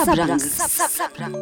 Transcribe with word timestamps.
Radio 0.00 0.38
Sabrang. 0.38 1.34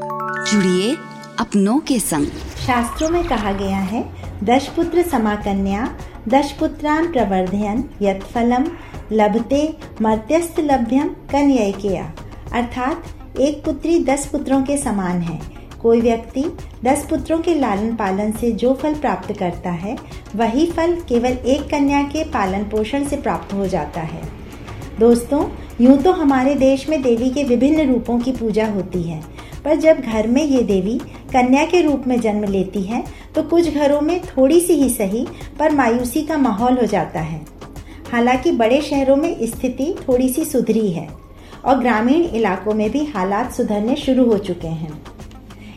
जुड़िए 0.46 0.96
अपनों 1.38 1.78
के 1.80 1.98
संग। 2.00 2.26
शास्त्रों 2.66 3.08
में 3.10 3.24
कहा 3.24 3.52
गया 3.52 3.76
है 3.76 4.02
दशपुत्र 4.44 5.02
समाकन्या 5.02 5.88
दशपुत्रान 6.28 7.12
प्रवर्धयन 7.12 7.84
यत 8.02 8.22
फलम 8.24 8.66
लभते 9.12 9.62
मर्त्यस्त 10.02 10.60
लभ्यम 10.60 11.08
कन्यकेया। 11.32 12.12
अर्थात 12.52 13.38
एक 13.40 13.64
पुत्री 13.64 13.98
दस 14.04 14.26
पुत्रों 14.26 14.62
के 14.62 14.76
समान 14.78 15.20
है। 15.20 15.40
कोई 15.82 16.00
व्यक्ति 16.00 16.44
दस 16.84 17.06
पुत्रों 17.10 17.38
के 17.38 17.54
लालन 17.54 17.94
पालन 17.96 18.32
से 18.32 18.50
जो 18.52 18.74
फल 18.74 18.94
प्राप्त 18.94 19.32
करता 19.32 19.70
है 19.70 19.96
वही 20.36 20.66
फल 20.70 20.94
केवल 21.08 21.32
एक 21.46 21.68
कन्या 21.70 22.02
के 22.02 22.24
पालन 22.24 22.64
पोषण 22.64 23.04
से 23.04 23.16
प्राप्त 23.16 23.52
हो 23.54 23.66
जाता 23.66 24.00
है। 24.00 24.22
दोस्तों 24.98 25.42
यूँ 25.80 25.96
तो 26.02 26.12
हमारे 26.12 26.54
देश 26.54 26.88
में 26.88 27.00
देवी 27.02 27.28
के 27.30 27.42
विभिन्न 27.44 27.88
रूपों 27.88 28.18
की 28.18 28.32
पूजा 28.32 28.66
होती 28.66 29.02
है। 29.02 29.20
पर 29.64 29.76
जब 29.76 30.00
घर 30.02 30.26
में 30.26 30.42
ये 30.44 30.62
देवी 30.62 30.98
कन्या 31.32 31.64
के 31.64 31.80
रूप 31.82 32.06
में 32.06 32.20
जन्म 32.20 32.44
लेती 32.44 32.82
है 32.82 33.02
तो 33.34 33.42
कुछ 33.42 33.68
घरों 33.68 34.00
में 34.00 34.20
थोड़ी 34.22 34.60
सी 34.60 34.74
ही 34.74 34.88
सही, 34.90 35.26
पर 35.58 35.72
मायूसी 35.72 36.22
का 36.22 36.36
माहौल 36.38 36.78
हो 36.78 36.86
जाता 36.86 37.20
है। 37.20 37.40
हालाँकि 38.12 38.52
बड़े 38.52 38.80
शहरों 38.80 39.16
में 39.16 39.46
स्थिति 39.46 39.94
थोड़ी 40.08 40.28
सी 40.28 40.44
सुधरी 40.44 40.90
है, 40.90 41.08
और 41.64 41.78
ग्रामीण 41.78 42.24
इलाकों 42.26 42.74
में 42.74 42.90
भी 42.90 43.04
हालात 43.06 43.52
सुधरने 43.52 43.96
शुरू 43.96 44.24
हो 44.24 44.38
चुके 44.40 44.68
हैं। 44.68 45.02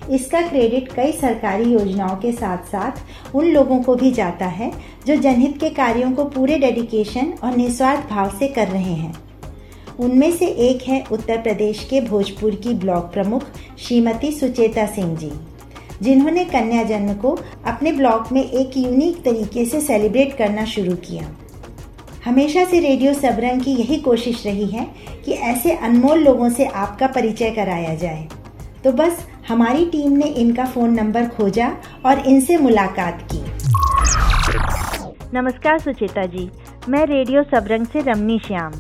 इसका 0.10 0.42
क्रेडिट 0.42 0.92
कई 0.92 1.12
सरकारी 1.12 1.72
योजनाओं 1.74 2.16
के 2.16 2.32
साथ 2.32 2.64
साथ 2.68 3.36
उन 3.36 3.46
लोगों 3.46 3.82
को 3.84 3.96
भी 3.96 4.12
जाता 4.12 4.46
है, 4.48 4.72
जो 5.08 5.16
जनहित 5.16 5.58
के 5.60 5.70
कार्यों 5.72 6.12
को 6.12 6.26
पूरे 6.26 6.58
डेडिकेशन 6.60 7.34
और 7.44 7.56
निस्वार्थ 7.58 8.10
भाव 8.10 8.38
से 8.40 8.48
कर 8.48 8.68
रहे 8.68 8.94
हैं। 8.94 9.14
उनमें 10.02 10.32
से 10.32 10.46
एक 10.46 10.82
है 10.82 11.04
उत्तर 11.12 11.42
प्रदेश 11.42 11.84
के 11.90 12.00
भोजपुर 12.02 12.56
की 12.56 12.74
ब्लॉक 12.74 13.12
प्रमुख 13.14 13.44
श्रीमती 13.80 14.32
सुचेता 14.32 14.86
सिंह 14.86 15.16
जी, 15.18 15.32
जिन्होंने 16.02 16.46
कन्या 16.46 16.84
जन्म 16.84 17.14
को 17.14 17.38
अपने 17.66 17.92
ब्लॉक 17.92 18.32
में 18.32 18.44
एक 18.44 18.78
यूनिक 18.78 19.22
तरीके 19.24 19.66
से 19.66 19.82
सेलिब्रेट 19.82 20.36
करना 20.38 20.66
शुरू 20.66 20.96
किया। 20.96 21.28
हमेशा 22.26 22.64
से 22.66 22.80
रेडियो 22.80 23.14
सबरंग 23.14 23.62
की 23.62 23.72
यही 23.72 23.98
कोशिश 23.98 24.46
रही 24.46 24.66
है 24.66 24.86
कि 25.26 25.32
ऐसे 25.32 25.72
अनमोल 25.72 26.20
लोगों 26.20 26.50
से 26.50 26.66
आपका 26.66 27.08
परिचय 27.08 27.52
कराया 27.52 27.96
जाए। 27.96 28.28
तो 28.84 28.92
बस, 28.92 29.26
हमारी 29.48 29.86
टीम 29.86 30.12
ने 30.12 30.26
इनका 30.26 30.66
फ़ोन 30.66 30.94
नंबर 30.94 31.28
खोजा 31.28 31.72
और 32.06 32.20
इनसे 32.20 32.58
मुलाकात 32.58 33.28
की। 33.32 33.44
नमस्कार 35.34 35.80
सुचेता 35.80 36.26
जी, 36.26 36.50
मैं 36.90 37.06
रेडियो 37.06 37.44
सबरंग 37.44 37.86
से 37.86 38.02
रमनी 38.02 38.40
श्याम। 38.40 38.74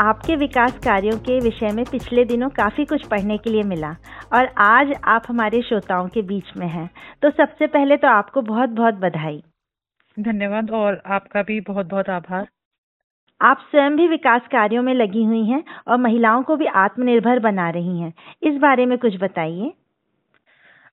आपके 0.00 0.34
विकास 0.36 0.78
कार्यों 0.78 1.16
के 1.18 1.38
विषय 1.40 1.72
में 1.72 1.84
पिछले 1.84 2.24
दिनों 2.24 2.48
काफ़ी 2.50 2.84
कुछ 2.84 3.06
पढ़ने 3.06 3.36
के 3.38 3.50
लिए 3.50 3.62
मिला 3.62 3.90
और 4.34 4.46
आज 4.58 4.92
आप 5.04 5.22
हमारे 5.28 5.60
श्रोताओं 5.62 6.08
के 6.08 6.22
बीच 6.22 6.50
में 6.56 6.66
हैं। 6.66 6.88
तो 7.22 7.30
सबसे 7.30 7.66
पहले 7.66 7.96
तो 7.96 8.08
आपको 8.08 8.42
बहुत 8.42 8.70
बहुत 8.70 8.94
बधाई। 8.94 9.42
धन्यवाद 10.16 10.70
और 10.70 11.00
आपका 11.06 11.42
भी 11.42 11.60
बहुत 11.60 11.86
बहुत 11.86 12.10
आभार। 12.10 12.48
आप 13.40 13.64
स्वयं 13.70 13.96
भी 13.96 14.08
विकास 14.08 14.42
कार्यों 14.52 14.82
में 14.82 14.92
लगी 14.94 15.24
हुई 15.24 15.44
हैं 15.44 15.62
और 15.88 15.98
महिलाओं 15.98 16.42
को 16.42 16.56
भी 16.56 16.66
आत्मनिर्भर 16.76 17.38
बना 17.38 17.70
रही 17.70 18.00
हैं। 18.00 18.12
इस 18.42 18.60
बारे 18.60 18.86
में 18.86 18.98
कुछ 18.98 19.16
बताइए। 19.20 19.72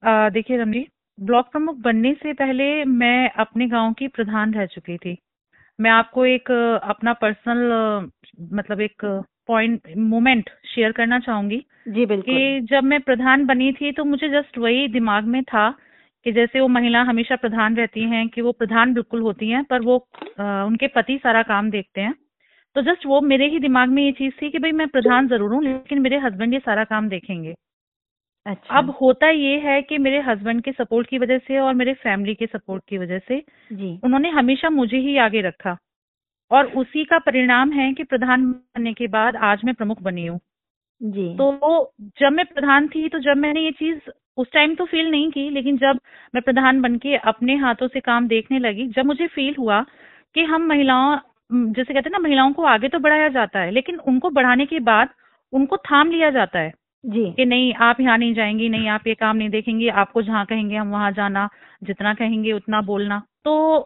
देखिए 0.05 0.57
रमनी 0.57 0.87
ब्लॉक 1.17 1.51
प्रमुख 1.51 1.77
बनने 1.81 2.13
से 2.13 2.33
पहले 2.33 2.73
मैं 2.85 3.29
अपने 3.39 3.67
गाँव 3.67 3.93
की 3.93 4.07
प्रधान 4.09 4.53
रह 4.53 4.65
चुकी 4.67 4.97
थी। 4.97 5.17
मैं 5.79 5.91
आपको 5.91 6.25
एक 6.25 6.51
अपना 6.83 7.13
पर्सनल 7.13 8.09
मतलब 8.53 8.81
एक 8.81 9.05
पॉइंट 9.47 9.87
मोमेंट 9.97 10.49
शेयर 10.65 10.91
करना 10.91 11.19
चाहूँगी 11.19 11.65
जी 11.87 12.05
बिल्कुल। 12.05 12.35
कि 12.35 12.61
जब 12.61 12.83
मैं 12.83 13.01
प्रधान 13.01 13.45
बनी 13.45 13.71
थी 13.71 13.91
तो 13.91 14.03
मुझे 14.05 14.29
जस्ट 14.29 14.57
वही 14.57 14.87
दिमाग 14.87 15.23
में 15.23 15.43
था 15.43 15.69
कि 16.25 16.31
जैसे 16.31 16.59
वो 16.59 16.67
महिला 16.67 17.01
हमेशा 17.01 17.35
प्रधान 17.35 17.75
रहती 17.75 18.01
हैं 18.01 18.27
कि 18.29 18.41
वो 18.41 18.51
प्रधान 18.51 18.93
बिल्कुल 18.93 19.21
होती 19.21 19.49
हैं 19.49 19.63
पर 19.63 19.81
वो 19.81 19.97
आ, 20.39 20.63
उनके 20.63 20.87
पति 20.87 21.17
सारा 21.23 21.43
काम 21.43 21.69
देखते 21.69 22.01
हैं। 22.01 22.13
तो 22.75 22.81
जस्ट 22.81 23.05
वो 23.05 23.21
मेरे 23.21 23.47
ही 23.47 23.59
दिमाग 23.59 23.89
में 23.89 24.03
ये 24.03 24.11
चीज़ 24.11 24.33
थी 24.41 24.49
कि 24.49 24.59
भाई 24.59 24.71
मैं 24.71 24.87
प्रधान 24.87 25.27
ज़रूर 25.27 25.53
हूँ 25.53 25.63
लेकिन 25.63 25.99
मेरे 25.99 26.17
हस्बैंड 26.17 26.53
ये 26.53 26.59
सारा 26.59 26.83
काम 26.83 27.09
देखेंगे। 27.09 27.55
अच्छा। 28.45 28.77
अब 28.77 28.89
होता 29.01 29.29
ये 29.29 29.57
है 29.59 29.81
कि 29.81 29.97
मेरे 29.97 30.21
हस्बैंड 30.21 30.61
के 30.63 30.71
सपोर्ट 30.71 31.07
की 31.07 31.17
वजह 31.17 31.37
से 31.37 31.59
और 31.59 31.73
मेरे 31.73 31.93
फैमिली 31.93 32.35
के 32.35 32.45
सपोर्ट 32.45 32.83
की 32.87 32.97
वजह 32.97 33.19
से 33.19 33.43
जी। 33.71 33.99
उन्होंने 34.03 34.29
हमेशा 34.29 34.69
मुझे 34.69 34.97
ही 34.97 35.17
आगे 35.17 35.41
रखा। 35.41 35.77
और 36.51 36.65
उसी 36.75 37.03
का 37.05 37.17
परिणाम 37.19 37.71
है 37.71 37.91
कि 37.93 38.03
प्रधान 38.03 38.45
बनने 38.45 38.93
के 38.93 39.07
बाद 39.07 39.35
आज 39.43 39.61
मैं 39.65 39.73
प्रमुख 39.75 40.01
बनी 40.01 40.25
हूँ। 40.25 40.39
जी। 41.01 41.27
तो 41.37 41.93
जब 42.19 42.31
मैं 42.31 42.45
प्रधान 42.45 42.87
थी 42.87 43.07
तो 43.09 43.19
जब 43.19 43.37
मैंने 43.37 43.61
ये 43.61 43.71
चीज़ 43.71 44.09
उस 44.37 44.47
टाइम 44.53 44.75
तो 44.75 44.85
फील 44.85 45.09
नहीं 45.11 45.29
की 45.31 45.49
लेकिन 45.49 45.77
जब 45.77 45.99
मैं 46.35 46.41
प्रधान 46.43 46.81
बन 46.81 46.97
के 46.97 47.15
अपने 47.25 47.55
हाथों 47.57 47.87
से 47.87 47.99
काम 47.99 48.27
देखने 48.27 48.59
लगी 48.59 48.87
जब 48.87 49.05
मुझे 49.05 49.27
फील 49.27 49.55
हुआ 49.59 49.81
कि 50.35 50.43
हम 50.43 50.67
महिलाओं 50.67 51.17
जैसे 51.73 51.93
कहते 51.93 52.09
हैं 52.09 52.11
ना 52.11 52.19
महिलाओं 52.19 52.53
को 52.53 52.63
आगे 52.65 52.87
तो 52.89 52.99
बढ़ाया 52.99 53.27
जाता 53.29 53.59
है 53.59 53.71
लेकिन 53.71 53.97
उनको 54.07 54.29
बढ़ाने 54.29 54.65
के 54.65 54.79
बाद 54.81 55.09
उनको 55.53 55.77
थाम 55.77 56.11
लिया 56.11 56.29
जाता 56.29 56.59
है 56.59 56.71
जी। 57.03 57.31
कि 57.31 57.45
नहीं 57.45 57.73
आप 57.81 57.99
यहाँ 57.99 58.17
नहीं 58.17 58.33
जाएँगी 58.33 58.69
नहीं 58.69 58.87
आप 58.89 59.07
ये 59.07 59.13
काम 59.15 59.37
नहीं 59.37 59.49
देखेंगी 59.49 59.87
आपको 59.95 60.21
जहाँ 60.21 60.45
कहेंगे 60.45 60.75
हम 60.75 60.91
वहाँ 60.91 61.11
जाना 61.11 61.47
जितना 61.83 62.13
कहेंगे 62.13 62.51
उतना 62.53 62.81
बोलना। 62.81 63.21
तो 63.45 63.79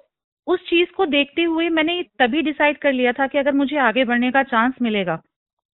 उस 0.47 0.59
चीज़ 0.69 0.89
को 0.97 1.06
देखते 1.06 1.44
हुए 1.44 1.69
मैंने 1.69 2.01
तभी 2.19 2.41
डिसाइड 2.41 2.78
कर 2.78 2.94
लिया 2.94 3.11
था 3.11 3.28
कि 3.28 3.38
अगर 3.38 3.51
मुझे 3.53 3.78
आगे 3.79 4.03
बढ़ने 4.06 4.31
का 4.31 4.44
चांस 4.44 4.73
मिलेगा। 4.81 5.19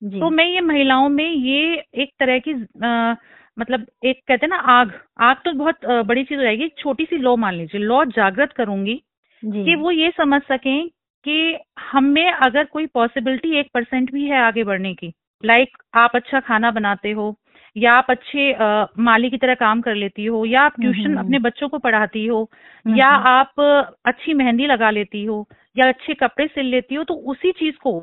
जी। 0.01 0.19
तो 0.19 0.29
मैं 0.29 0.45
ये 0.45 0.61
महिलाओं 0.61 1.09
में 1.09 1.29
ये 1.29 1.73
एक 1.95 2.11
तरह 2.19 2.39
की 2.39 2.53
आ, 2.85 3.15
मतलब 3.57 3.85
एक 4.05 4.21
कहते 4.27 4.45
हैं 4.45 4.49
ना 4.49 4.57
आग 4.71 4.91
आग 5.21 5.37
तो 5.45 5.53
बहुत 5.53 5.85
बड़ी 6.07 6.23
चीज़ 6.23 6.37
हो 6.39 6.43
जाएगी 6.43 6.67
छोटी 6.79 7.05
सी 7.05 7.17
लॉ 7.17 7.35
मान 7.35 7.55
लीजिए 7.55 7.81
लॉ 7.81 8.03
जागृत 8.05 8.53
करूँगी 8.53 8.95
कि 9.43 9.75
वो 9.75 9.91
ये 9.91 10.09
समझ 10.17 10.41
सकें 10.43 10.87
कि 11.25 11.57
हम 11.91 12.03
में 12.09 12.31
अगर 12.31 12.63
कोई 12.65 12.85
पॉसिबिलिटी 12.87 13.55
एक 13.59 13.69
परसेंट 13.73 14.11
भी 14.13 14.25
है 14.25 14.39
आगे 14.41 14.63
बढ़ने 14.63 14.93
की 14.93 15.13
लाइक 15.43 15.77
आप 15.95 16.15
अच्छा 16.15 16.39
खाना 16.39 16.71
बनाते 16.71 17.11
हो 17.11 17.31
या 17.75 17.93
आप 17.93 18.07
अच्छे 18.09 18.51
आ, 18.53 18.85
माली 18.99 19.29
की 19.29 19.37
तरह 19.37 19.53
काम 19.55 19.81
कर 19.81 19.95
लेती 19.95 20.25
हो 20.25 20.45
या 20.45 20.61
आप 20.61 20.73
ट्यूशन 20.81 21.15
अपने 21.17 21.39
बच्चों 21.39 21.69
को 21.69 21.77
पढ़ाती 21.79 22.25
हो 22.27 22.49
या 22.85 23.07
आप 23.07 23.59
अच्छी 24.05 24.33
मेहंदी 24.33 24.67
लगा 24.67 24.89
लेती 24.89 25.23
हो 25.25 25.47
या 25.77 25.87
अच्छे 25.87 26.13
कपड़े 26.13 26.47
सिल 26.47 26.65
लेती 26.65 26.95
हो 26.95 27.03
तो 27.03 27.13
उसी 27.31 27.51
चीज़ 27.51 27.75
को 27.75 27.99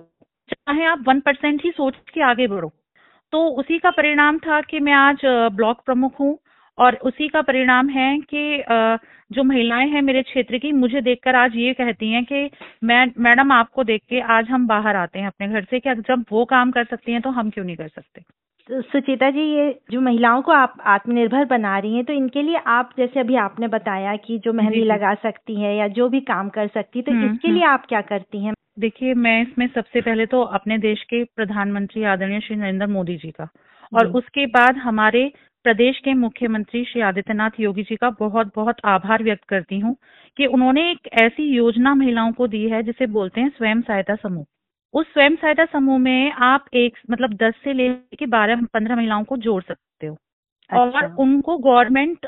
चाहे 0.50 0.84
आप 0.84 1.04
वन 1.08 1.20
परसेंट 1.20 1.64
ही 1.64 1.70
सोच 1.70 1.94
के 2.14 2.22
आगे 2.22 2.46
बढ़ो। 2.46 2.72
तो 3.32 3.46
उसी 3.60 3.78
का 3.78 3.90
परिणाम 3.90 4.38
था 4.38 4.60
कि 4.60 4.80
मैं 4.80 4.92
आज 4.92 5.20
ब्लॉक 5.52 5.82
प्रमुख 5.86 6.20
हूँ 6.20 6.38
और 6.78 6.94
उसी 7.02 7.28
का 7.28 7.42
परिणाम 7.42 7.88
है 7.88 8.18
कि 8.34 8.64
जो 9.30 9.42
महिलाएँ 9.44 9.88
हैं 9.88 10.02
मेरे 10.02 10.22
क्षेत्र 10.22 10.58
की 10.58 10.72
मुझे 10.72 11.00
देखकर 11.00 11.36
आज 11.36 11.56
ये 11.56 11.72
कहती 11.74 12.10
हैं 12.12 12.24
कि 12.24 12.50
मैं 12.84 13.06
मैडम 13.18 13.52
आपको 13.52 13.84
देख 13.84 14.02
के 14.08 14.20
आज 14.20 14.50
हम 14.50 14.66
बाहर 14.66 14.96
आते 14.96 15.18
हैं 15.18 15.26
अपने 15.26 15.48
घर 15.48 15.64
से 15.64 15.80
कि 15.80 15.94
जब 15.94 16.24
वो 16.32 16.44
काम 16.44 16.70
कर 16.70 16.84
सकती 16.84 17.12
हैं 17.12 17.20
तो 17.22 17.30
हम 17.30 17.50
क्यों 17.50 17.64
नहीं 17.64 17.76
कर 17.76 17.88
सकते? 17.88 18.22
सुचिता 18.68 19.30
जी 19.30 19.40
ये 19.40 19.70
जो 19.90 20.00
महिलाओं 20.00 20.42
को 20.42 20.52
आप 20.52 20.74
आत्मनिर्भर 20.86 21.44
बना 21.44 21.78
रही 21.78 21.94
हैं 21.94 22.04
तो 22.04 22.12
इनके 22.12 22.42
लिए 22.42 22.56
आप 22.66 22.90
जैसे 22.98 23.20
अभी 23.20 23.36
आपने 23.36 23.68
बताया 23.68 24.16
कि 24.16 24.38
जो 24.38 24.52
मेहंदी 24.52 24.82
लगा 24.84 25.14
सकती 25.14 25.60
है 25.60 25.76
या 25.76 25.86
जो 25.88 26.08
भी 26.08 26.20
काम 26.20 26.48
कर 26.48 26.66
सकती 26.66 26.98
है 26.98 27.04
तो 27.04 27.32
इसके 27.32 27.52
लिए 27.52 27.64
आप 27.64 27.86
क्या 27.88 28.00
करती 28.00 28.44
हैं? 28.44 28.52
देखिए 28.78 29.14
मैं 29.14 29.40
इसमें 29.42 29.66
सबसे 29.66 30.00
पहले 30.00 30.26
तो 30.26 30.42
अपने 30.42 30.78
देश 30.78 31.02
के 31.02 31.22
प्रधानमंत्री 31.36 32.04
आदरणीय 32.04 32.40
श्री 32.40 32.56
नरेंद्र 32.56 32.86
मोदी 32.86 33.16
जी 33.16 33.30
का 33.30 33.48
और 33.92 34.06
उसके 34.12 34.46
बाद 34.46 34.76
हमारे 34.76 35.32
प्रदेश 35.64 35.98
के 35.98 36.14
मुख्यमंत्री 36.14 36.84
श्री 36.84 37.00
आदित्यनाथ 37.02 37.60
योगी 37.60 37.82
जी 37.82 37.96
का 37.96 38.10
बहुत 38.10 38.52
बहुत 38.56 38.76
आभार 38.86 39.22
व्यक्त 39.22 39.44
करती 39.44 39.78
हूँ 39.78 39.96
कि 40.36 40.46
उन्होंने 40.46 40.90
एक 40.90 41.08
ऐसी 41.22 41.48
योजना 41.56 41.94
महिलाओं 41.94 42.32
को 42.32 42.46
दी 42.46 42.64
है 42.68 42.82
जिसे 42.82 43.06
बोलते 43.06 43.40
हैं 43.40 43.48
स्वयं 43.48 43.80
सहायता 43.80 44.14
समूह। 44.14 44.44
उस 44.94 45.06
स्वयं 45.06 45.36
सहायता 45.36 45.64
समूह 45.66 45.98
में 45.98 46.32
आप 46.32 46.64
एक 46.74 46.96
मतलब 47.10 47.34
दस 47.36 47.54
से 47.64 47.72
लेकर 47.72 48.26
बारह 48.28 48.60
पंद्रह 48.74 48.96
महिलाओं 48.96 49.24
को 49.24 49.36
जोड़ 49.38 49.62
सकते 49.62 50.06
हो। 50.06 50.14
अच्छा। 50.14 50.78
और 50.78 51.14
उनको 51.16 51.56
गवर्नमेंट 51.58 52.26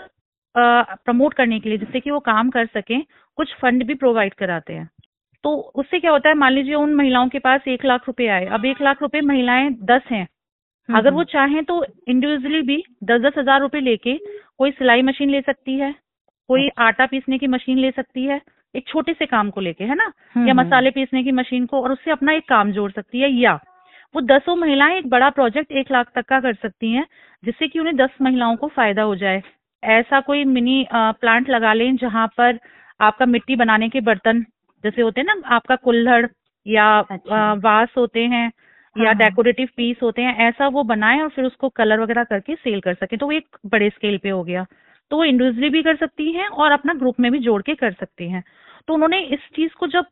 प्रमोट 0.54 1.34
करने 1.34 1.58
के 1.60 1.68
लिए 1.68 1.78
जिससे 1.78 2.00
कि 2.00 2.10
वो 2.10 2.18
काम 2.20 2.50
कर 2.50 2.66
सकें 2.68 3.02
कुछ 3.38 3.54
फंड 3.60 3.84
भी 3.86 3.94
प्रोवाइड 3.96 4.34
कराते 4.34 4.72
हैं। 4.72 4.88
तो 5.44 5.54
उससे 5.74 6.00
क्या 6.00 6.10
होता 6.10 6.28
है 6.28 6.34
मान 6.36 6.52
लीजिए 6.52 6.74
उन 6.74 6.94
महिलाओं 6.94 7.28
के 7.28 7.38
पास 7.38 7.68
एक 7.68 7.84
लाख 7.84 8.06
रुपए 8.06 8.26
आए 8.28 8.46
अब 8.48 8.64
एक 8.66 8.80
लाख 8.82 9.02
रुपए 9.02 9.20
महिलाएँ 9.22 9.70
दस 9.84 10.02
हैं। 10.10 10.26
अगर 10.88 11.12
वो 11.12 11.24
चाहें 11.26 11.62
तो 11.64 11.84
इंडिविजुअली 11.84 12.62
भी 12.62 12.82
दस 13.04 13.20
दस 13.20 13.38
हज़ार 13.38 13.60
रुपए 13.60 13.80
लेके 13.80 14.16
कोई 14.58 14.70
सिलाई 14.72 15.02
मशीन 15.02 15.30
ले 15.30 15.40
सकती 15.40 15.78
है 15.78 15.92
कोई 16.48 16.68
आटा 16.80 17.06
पीसने 17.06 17.38
की 17.38 17.46
मशीन 17.46 17.78
ले 17.78 17.90
सकती 17.90 18.24
है 18.24 18.40
एक 18.74 18.86
छोटे 18.88 19.12
से 19.12 19.26
काम 19.26 19.50
को 19.50 19.60
लेके 19.60 19.84
है 19.84 19.94
ना? 19.94 20.12
या 20.36 20.54
मसाले 20.54 20.90
पीसने 20.90 21.22
की 21.24 21.32
मशीन 21.32 21.66
को 21.66 21.82
और 21.82 21.92
उससे 21.92 22.10
अपना 22.10 22.32
एक 22.32 22.48
काम 22.48 22.72
जोड़ 22.72 22.90
सकती 22.90 23.20
है 23.20 23.30
या 23.32 23.58
वो 24.14 24.20
दसों 24.20 24.56
महिलाएँ 24.56 24.96
एक 24.98 25.08
बड़ा 25.10 25.30
प्रोजेक्ट 25.30 25.72
एक 25.72 25.90
लाख 25.92 26.10
तक 26.14 26.24
का 26.24 26.40
कर 26.40 26.54
सकती 26.54 26.92
हैं 26.92 27.06
जिससे 27.42 27.68
कि 27.68 27.78
उन्हें 27.78 27.96
दस 27.96 28.10
महिलाओं 28.22 28.56
को 28.56 28.68
फ़ायदा 28.68 29.02
हो 29.02 29.14
जाए। 29.16 29.42
ऐसा 29.82 30.20
कोई 30.20 30.44
मिनी 30.44 30.86
प्लांट 30.92 31.48
लगा 31.50 31.72
लें 31.72 31.96
जहाँ 31.96 32.26
पर 32.38 32.58
आपका 33.00 33.26
मिट्टी 33.26 33.56
बनाने 33.56 33.88
के 33.88 34.00
बर्तन 34.00 34.42
जैसे 34.84 35.02
होते 35.02 35.20
हैं 35.20 35.26
ना 35.26 35.54
आपका 35.54 35.76
कुल्हड़ 35.76 36.26
या 36.66 36.98
अच्छा। 37.00 37.52
वास 37.54 37.88
होते 37.96 38.20
हैं 38.20 38.44
या 38.46 39.04
हाँ, 39.04 39.04
हाँ। 39.04 39.14
डेकोरेटिव 39.14 39.68
पीस 39.76 39.96
होते 40.02 40.22
हैं 40.22 40.48
ऐसा 40.48 40.68
वो 40.68 40.82
बनाए 40.82 41.20
और 41.20 41.28
फिर 41.28 41.44
उसको 41.44 41.68
कलर 41.68 42.00
वगैरह 42.00 42.24
करके 42.24 42.54
सेल 42.54 42.80
कर 42.80 42.94
सके। 42.94 43.16
तो 43.16 43.26
वो 43.26 43.32
एक 43.32 43.56
बड़े 43.66 43.90
स्केल 43.90 44.18
पे 44.18 44.28
हो 44.28 44.42
गया। 44.44 44.66
तो 45.10 45.16
वो 45.16 45.24
इंडिविजुअली 45.24 45.68
भी 45.70 45.82
कर 45.82 45.96
सकती 45.96 46.32
हैं 46.32 46.46
और 46.46 46.72
अपना 46.72 46.94
ग्रुप 46.94 47.20
में 47.20 47.30
भी 47.32 47.38
जोड़ 47.38 47.60
के 47.62 47.74
कर 47.74 47.92
सकती 47.92 48.30
हैं 48.30 48.42
तो 48.88 48.94
उन्होंने 48.94 49.20
इस 49.34 49.40
चीज़ 49.56 49.72
को 49.78 49.86
जब 49.86 50.06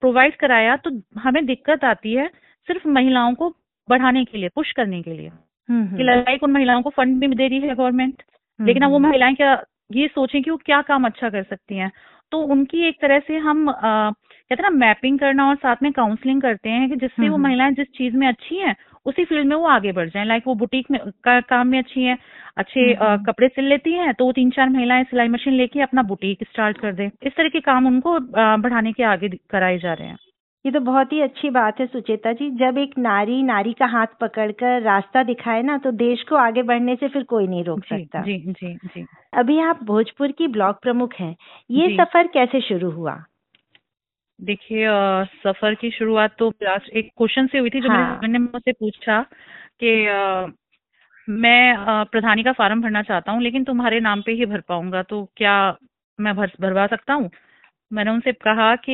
प्रोवाइड 0.00 0.36
कराया 0.36 0.76
तो 0.76 0.90
हमें 1.18 1.44
दिक्कत 1.46 1.84
आती 1.84 2.12
है 2.14 2.26
सिर्फ़ 2.68 2.88
महिलाओं 2.88 3.34
को 3.34 3.48
बढ़ाने 3.88 4.24
के 4.24 4.38
लिए 4.38 4.48
पुश 4.48 4.72
करने 4.72 5.02
के 5.02 5.14
लिए 5.14 5.28
हम्म, 5.28 5.86
कि 5.86 6.02
हम्म, 6.02 6.04
लाइक 6.04 6.42
उन 6.42 6.52
महिलाओं 6.52 6.82
को 6.82 6.90
फंड 6.90 7.20
भी 7.20 7.34
दे 7.34 7.48
रही 7.48 7.60
है 7.60 7.74
गवर्नमेंट 7.74 8.22
हम्म, 8.22 8.66
लेकिन 8.66 8.82
अब 8.82 8.90
वो 8.90 8.96
हम्म। 8.96 9.08
महिलाएँ 9.08 9.34
क्या 9.34 9.62
ये 9.92 10.08
सोचें 10.08 10.42
कि 10.42 10.50
वो 10.50 10.56
क्या 10.56 10.80
काम 10.82 11.04
अच्छा 11.06 11.28
कर 11.30 11.42
सकती 11.42 11.76
हैं 11.76 11.90
तो 12.32 12.38
उनकी 12.38 12.86
एक 12.88 13.00
तरह 13.00 13.18
से 13.18 13.36
हम 13.38 13.66
कहते 13.70 14.54
हैं 14.54 14.62
ना 14.62 14.70
मैपिंग 14.76 15.18
करना 15.18 15.48
और 15.48 15.56
साथ 15.56 15.82
में 15.82 15.92
काउंसलिंग 15.92 16.42
करते 16.42 16.70
हैं 16.70 16.88
कि 16.90 16.96
जिससे 16.96 17.28
वो 17.28 17.34
हम्म। 17.34 17.42
महिलाएँ 17.42 17.72
जिस 17.72 17.86
चीज़ 17.88 18.16
में 18.16 18.26
अच्छी 18.28 18.56
हैं 18.56 18.74
उसी 19.06 19.24
फ़ील्ड 19.24 19.46
में 19.46 19.56
वो 19.56 19.66
आगे 19.68 19.92
बढ़ 19.92 20.08
जाए। 20.08 20.24
लाइक 20.24 20.42
वो 20.46 20.54
बुटीक 20.54 20.90
में 20.90 21.00
का 21.24 21.40
काम 21.42 21.68
में 21.68 21.78
अच्छी 21.78 22.02
है 22.02 22.16
अच्छे 22.58 22.92
अ, 22.92 23.04
हम्म। 23.04 23.24
कपड़े 23.24 23.48
सिल 23.48 23.64
लेती 23.64 23.92
हैं 23.92 24.12
तो 24.14 24.24
वो 24.24 24.32
तीन 24.32 24.50
चार 24.50 24.68
महिलाएँ 24.70 25.04
सिलाई 25.04 25.28
मशीन 25.28 25.54
लेके 25.54 25.80
अपना 25.82 26.02
बुटीक 26.04 26.44
स्टार्ट 26.44 26.78
कर 26.78 26.92
दें। 26.92 27.06
इस 27.06 27.32
तरह 27.36 27.48
के 27.48 27.60
काम 27.62 27.86
उनको 27.86 28.18
बढ़ाने 28.58 28.92
के 28.92 29.02
आगे 29.04 29.28
कराए 29.50 29.78
जा 29.78 29.92
रहे 29.92 30.08
हैं। 30.08 30.16
ये 30.64 30.70
तो 30.72 30.80
बहुत 30.80 31.12
ही 31.12 31.20
अच्छी 31.20 31.50
बात 31.50 31.80
है 31.80 31.86
सुचेता 31.86 32.32
जी। 32.32 32.50
जब 32.58 32.78
एक 32.78 32.96
नारी 32.98 33.42
नारी 33.42 33.72
का 33.72 33.86
हाथ 33.86 34.06
पकड़कर 34.20 34.80
रास्ता 34.82 35.22
दिखाए 35.22 35.62
ना 35.62 35.76
तो 35.78 35.90
देश 35.92 36.22
को 36.22 36.36
आगे 36.36 36.62
बढ़ने 36.62 36.96
से 36.96 37.08
फिर 37.08 37.22
कोई 37.24 37.46
नहीं 37.46 37.64
रोक 37.64 37.80
जी 37.80 37.88
सकता। 37.88 38.22
जी 38.22 38.38
जी 38.52 38.74
जी। 38.86 39.06
अभी 39.34 39.58
आप 39.60 39.84
भोजपुर 39.84 40.32
की 40.32 40.48
ब्लॉक 40.48 40.80
प्रमुख 40.82 41.14
हैं। 41.14 41.34
ये 41.70 41.96
सफ़र 41.96 42.26
कैसे 42.26 42.60
शुरू 42.60 42.90
हुआ? 42.90 43.16
देखिए 44.38 44.86
सफ़र 45.42 45.74
की 45.74 45.90
शुरुआत 45.90 46.34
तो 46.38 46.48
लास्ट 46.62 46.88
एक 46.90 47.10
क्वेश्चन 47.16 47.46
से 47.46 47.58
हुई 47.58 47.70
थी 47.70 47.80
जो 47.80 47.88
हाँ। 47.88 48.02
हस्बैंड 48.04 48.32
ने 48.32 48.38
मुझसे 48.38 48.72
पूछा 48.72 49.20
कि 49.82 49.92
मैं 51.28 52.04
प्रधानी 52.06 52.42
का 52.42 52.52
फार्म 52.52 52.82
भरना 52.82 53.02
चाहता 53.02 53.32
हूँ 53.32 53.42
लेकिन 53.42 53.64
तुम्हारे 53.64 54.00
नाम 54.00 54.22
पे 54.22 54.32
ही 54.32 54.46
भर 54.46 54.60
पाऊँगा 54.60 55.02
तो 55.02 55.24
क्या 55.36 55.54
मैं 56.18 56.34
भर 56.36 56.50
भरवा 56.60 56.86
सकता 56.86 57.14
हूँ? 57.14 57.30
मैंने 57.90 58.10
उनसे 58.10 58.32
कहा 58.32 58.74
कि 58.76 58.92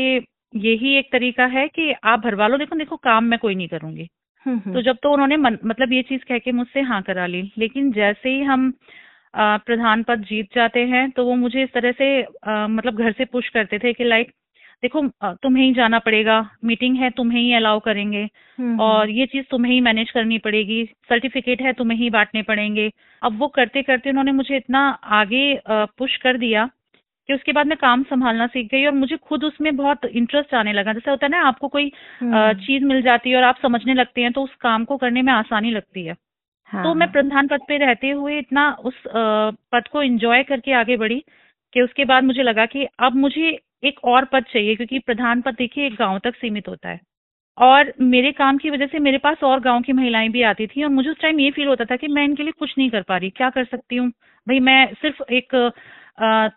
यही 0.57 0.97
एक 0.99 1.09
तरीका 1.13 1.45
है 1.47 1.67
कि 1.69 1.93
आप 2.05 2.21
भरवा 2.21 2.47
लो। 2.49 2.59
देखो 2.59 2.77
देखो 2.77 2.97
काम 2.97 3.25
मैं 3.25 3.39
कोई 3.39 3.55
नहीं 3.55 3.69
करूँगी। 3.69 4.09
हम्म, 4.47 4.59
हम्म, 4.59 4.75
तो 4.75 4.83
जब 4.83 4.97
तो 5.03 5.13
उन्होंने 5.13 5.37
मन, 5.37 5.59
मतलब 5.65 5.93
ये 5.93 6.03
चीज़ 6.03 6.23
कह 6.29 6.39
के 6.39 6.53
मुझसे 6.53 6.81
हाँ 6.83 7.01
करा 7.03 7.27
ली। 7.27 7.43
लेकिन 7.59 7.93
जैसे 7.93 8.29
ही 8.29 8.43
हम 8.43 8.73
प्रधान 9.37 10.03
पद 10.03 10.25
जीत 10.29 10.49
जाते 10.55 10.81
हैं 10.87 11.11
तो 11.11 11.25
वो 11.27 11.35
मुझे 11.37 11.63
इस 11.63 11.73
तरह 11.75 11.93
से 11.93 12.23
अ, 12.23 12.67
मतलब 12.69 12.99
घर 12.99 13.13
से 13.13 13.25
पुश 13.27 13.49
करते 13.49 13.79
थे 13.79 13.93
कि 13.93 14.05
लाइक 14.05 14.33
देखो 14.83 15.03
तुम्हें 15.43 15.65
ही 15.65 15.73
जाना 15.75 15.99
पड़ेगा 15.99 16.39
मीटिंग 16.65 16.97
है 16.97 17.11
तुम्हें 17.11 17.41
ही 17.41 17.53
अलाउ 17.55 17.81
करेंगे 17.81 18.23
हम्म, 18.59 18.81
और 18.81 19.11
ये 19.11 19.27
चीज़ 19.27 19.45
तुम्हें 19.51 19.73
ही 19.73 19.81
मैनेज 19.81 20.11
करनी 20.11 20.39
पड़ेगी 20.39 20.85
सर्टिफिकेट 21.09 21.63
है 21.63 21.73
तुम्हें 21.73 21.99
ही 21.99 22.11
बांटने 22.11 22.43
पड़ेंगे। 22.43 22.91
अब 23.23 23.39
वो 23.39 23.49
करते 23.49 23.83
करते 23.83 24.11
उन्होंने 24.11 24.33
मुझे 24.33 24.57
इतना 24.57 24.81
आगे 25.21 25.45
पुश 25.69 26.17
कर 26.17 26.39
दिया 26.39 26.69
कि 27.29 27.35
उसके 27.35 27.53
बाद 27.53 27.67
मैं 27.67 27.77
काम 27.79 28.03
संभालना 28.03 28.47
सीख 28.47 28.69
गई 28.71 28.85
और 28.87 28.93
मुझे 28.93 29.17
खुद 29.17 29.45
उसमें 29.45 29.77
बहुत 29.77 30.05
इंटरेस्ट 30.05 30.55
आने 30.55 30.73
लगा। 30.73 30.93
जैसे 30.93 31.11
होता 31.11 31.27
है 31.27 31.31
ना 31.31 31.43
आपको 31.49 31.69
कोई 31.69 31.93
हम्म, 32.21 32.53
चीज़ 32.53 32.85
मिल 32.85 33.03
जाती 33.03 33.31
है 33.31 33.37
और 33.37 33.43
आप 33.43 33.59
समझने 33.63 33.95
लगते 33.95 34.21
हैं 34.21 34.33
तो 34.33 34.43
उस 34.43 34.55
काम 34.61 34.85
को 34.85 34.97
करने 34.97 35.23
में 35.23 35.33
आसानी 35.33 35.71
लगती 35.71 36.05
है। 36.07 36.15
हाँ, 36.71 36.83
तो 36.85 36.95
मैं 36.95 37.07
हाँ। 37.07 37.13
प्रधान 37.13 37.49
पद 37.49 37.61
पे 37.69 37.77
रहते 37.79 38.11
हुए 38.11 38.39
इतना 38.39 38.71
उस 38.85 39.03
पद 39.73 39.89
को 39.93 40.03
एंजॉय 40.03 40.43
करके 40.43 40.73
आगे 40.73 40.97
बढ़ी 40.97 41.25
कि 41.73 41.83
उसके 41.83 42.05
बाद 42.05 42.25
मुझे 42.25 42.43
लगा 42.43 42.67
कि 42.67 42.87
अब 42.99 43.17
मुझे 43.17 43.59
एक 43.83 44.05
और 44.05 44.25
पद 44.25 44.45
चाहिए 44.53 44.75
क्योंकि 44.77 44.99
प्रधान 44.99 45.41
पद 45.41 45.55
देखिए 45.55 45.87
एक 45.87 45.95
गाँव 45.95 46.19
तक 46.19 46.37
सीमित 46.37 46.69
होता 46.69 46.89
है। 46.89 47.01
और 47.59 47.93
मेरे 48.01 48.31
काम 48.33 48.59
की 48.59 48.71
वजह 48.71 48.87
से 48.87 48.99
मेरे 48.99 49.19
पास 49.19 49.43
और 49.45 49.61
गाँव 49.61 49.81
की 49.83 49.93
महिलाएँ 49.93 50.29
भी 50.31 50.43
आती 50.45 50.67
थी 50.67 50.83
और 50.85 50.91
मुझे 50.91 51.11
उस 51.11 51.21
टाइम 51.23 51.41
ये 51.41 51.51
फील 51.51 51.67
होता 51.69 51.85
था 51.85 51.97
कि 51.97 52.09
मैं 52.09 52.25
इनके 52.25 52.43
लिए 52.43 52.53
कुछ 52.59 52.75
नहीं 52.79 52.91
कर 52.91 53.03
पा 53.03 53.17
रही 53.17 53.31
क्या 53.31 53.51
कर 53.51 53.65
सकती 53.65 53.97
हूँ? 53.97 54.09
भाई 54.47 54.61
मैं 54.61 54.87
सिर्फ़ 54.95 55.23
एक 55.33 55.55